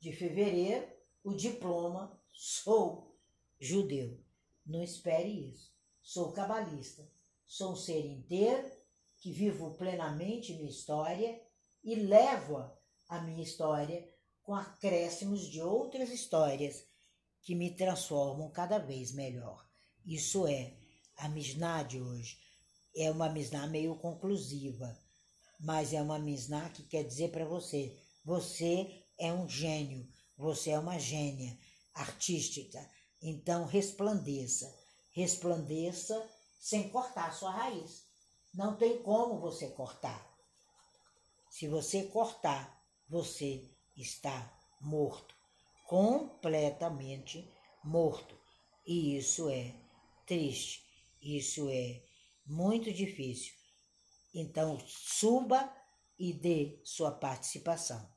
de 0.00 0.12
fevereiro, 0.12 0.84
o 1.22 1.32
diploma 1.32 2.20
sou 2.32 3.16
judeu. 3.60 4.18
Não 4.66 4.82
espere 4.82 5.50
isso. 5.50 5.72
Sou 6.02 6.32
cabalista. 6.32 7.08
Sou 7.46 7.72
um 7.72 7.76
ser 7.76 8.04
inteiro 8.04 8.68
que 9.18 9.30
vivo 9.30 9.74
plenamente 9.74 10.54
minha 10.54 10.68
história 10.68 11.40
e 11.84 11.94
levo 11.94 12.68
a 13.08 13.20
minha 13.20 13.44
história 13.44 14.12
com 14.42 14.56
acréscimos 14.56 15.42
de 15.46 15.62
outras 15.62 16.10
histórias 16.10 16.89
que 17.42 17.54
me 17.54 17.74
transformam 17.74 18.50
cada 18.50 18.78
vez 18.78 19.12
melhor. 19.12 19.66
Isso 20.04 20.46
é 20.46 20.76
a 21.16 21.28
Mishnah 21.28 21.82
de 21.82 22.00
hoje. 22.00 22.38
É 22.96 23.10
uma 23.10 23.28
Mishnah 23.28 23.66
meio 23.66 23.96
conclusiva, 23.96 24.98
mas 25.58 25.92
é 25.92 26.02
uma 26.02 26.18
Mishnah 26.18 26.70
que 26.70 26.82
quer 26.82 27.04
dizer 27.04 27.30
para 27.30 27.44
você: 27.44 27.96
você 28.24 29.04
é 29.18 29.32
um 29.32 29.48
gênio, 29.48 30.08
você 30.36 30.70
é 30.70 30.78
uma 30.78 30.98
gênia 30.98 31.58
artística, 31.94 32.78
então 33.22 33.66
resplandeça, 33.66 34.74
resplandeça 35.12 36.28
sem 36.58 36.88
cortar 36.88 37.32
sua 37.34 37.50
raiz. 37.50 38.04
Não 38.54 38.76
tem 38.76 39.02
como 39.02 39.40
você 39.40 39.68
cortar. 39.68 40.28
Se 41.50 41.68
você 41.68 42.04
cortar, 42.04 42.82
você 43.08 43.70
está 43.96 44.58
morto, 44.80 45.34
completamente 45.90 47.52
morto. 47.82 48.38
E 48.86 49.16
isso 49.16 49.50
é 49.50 49.74
triste, 50.24 50.84
isso 51.20 51.68
é 51.68 52.00
muito 52.46 52.92
difícil. 52.92 53.52
Então, 54.32 54.78
suba 54.86 55.68
e 56.16 56.32
dê 56.32 56.78
sua 56.84 57.10
participação. 57.10 58.08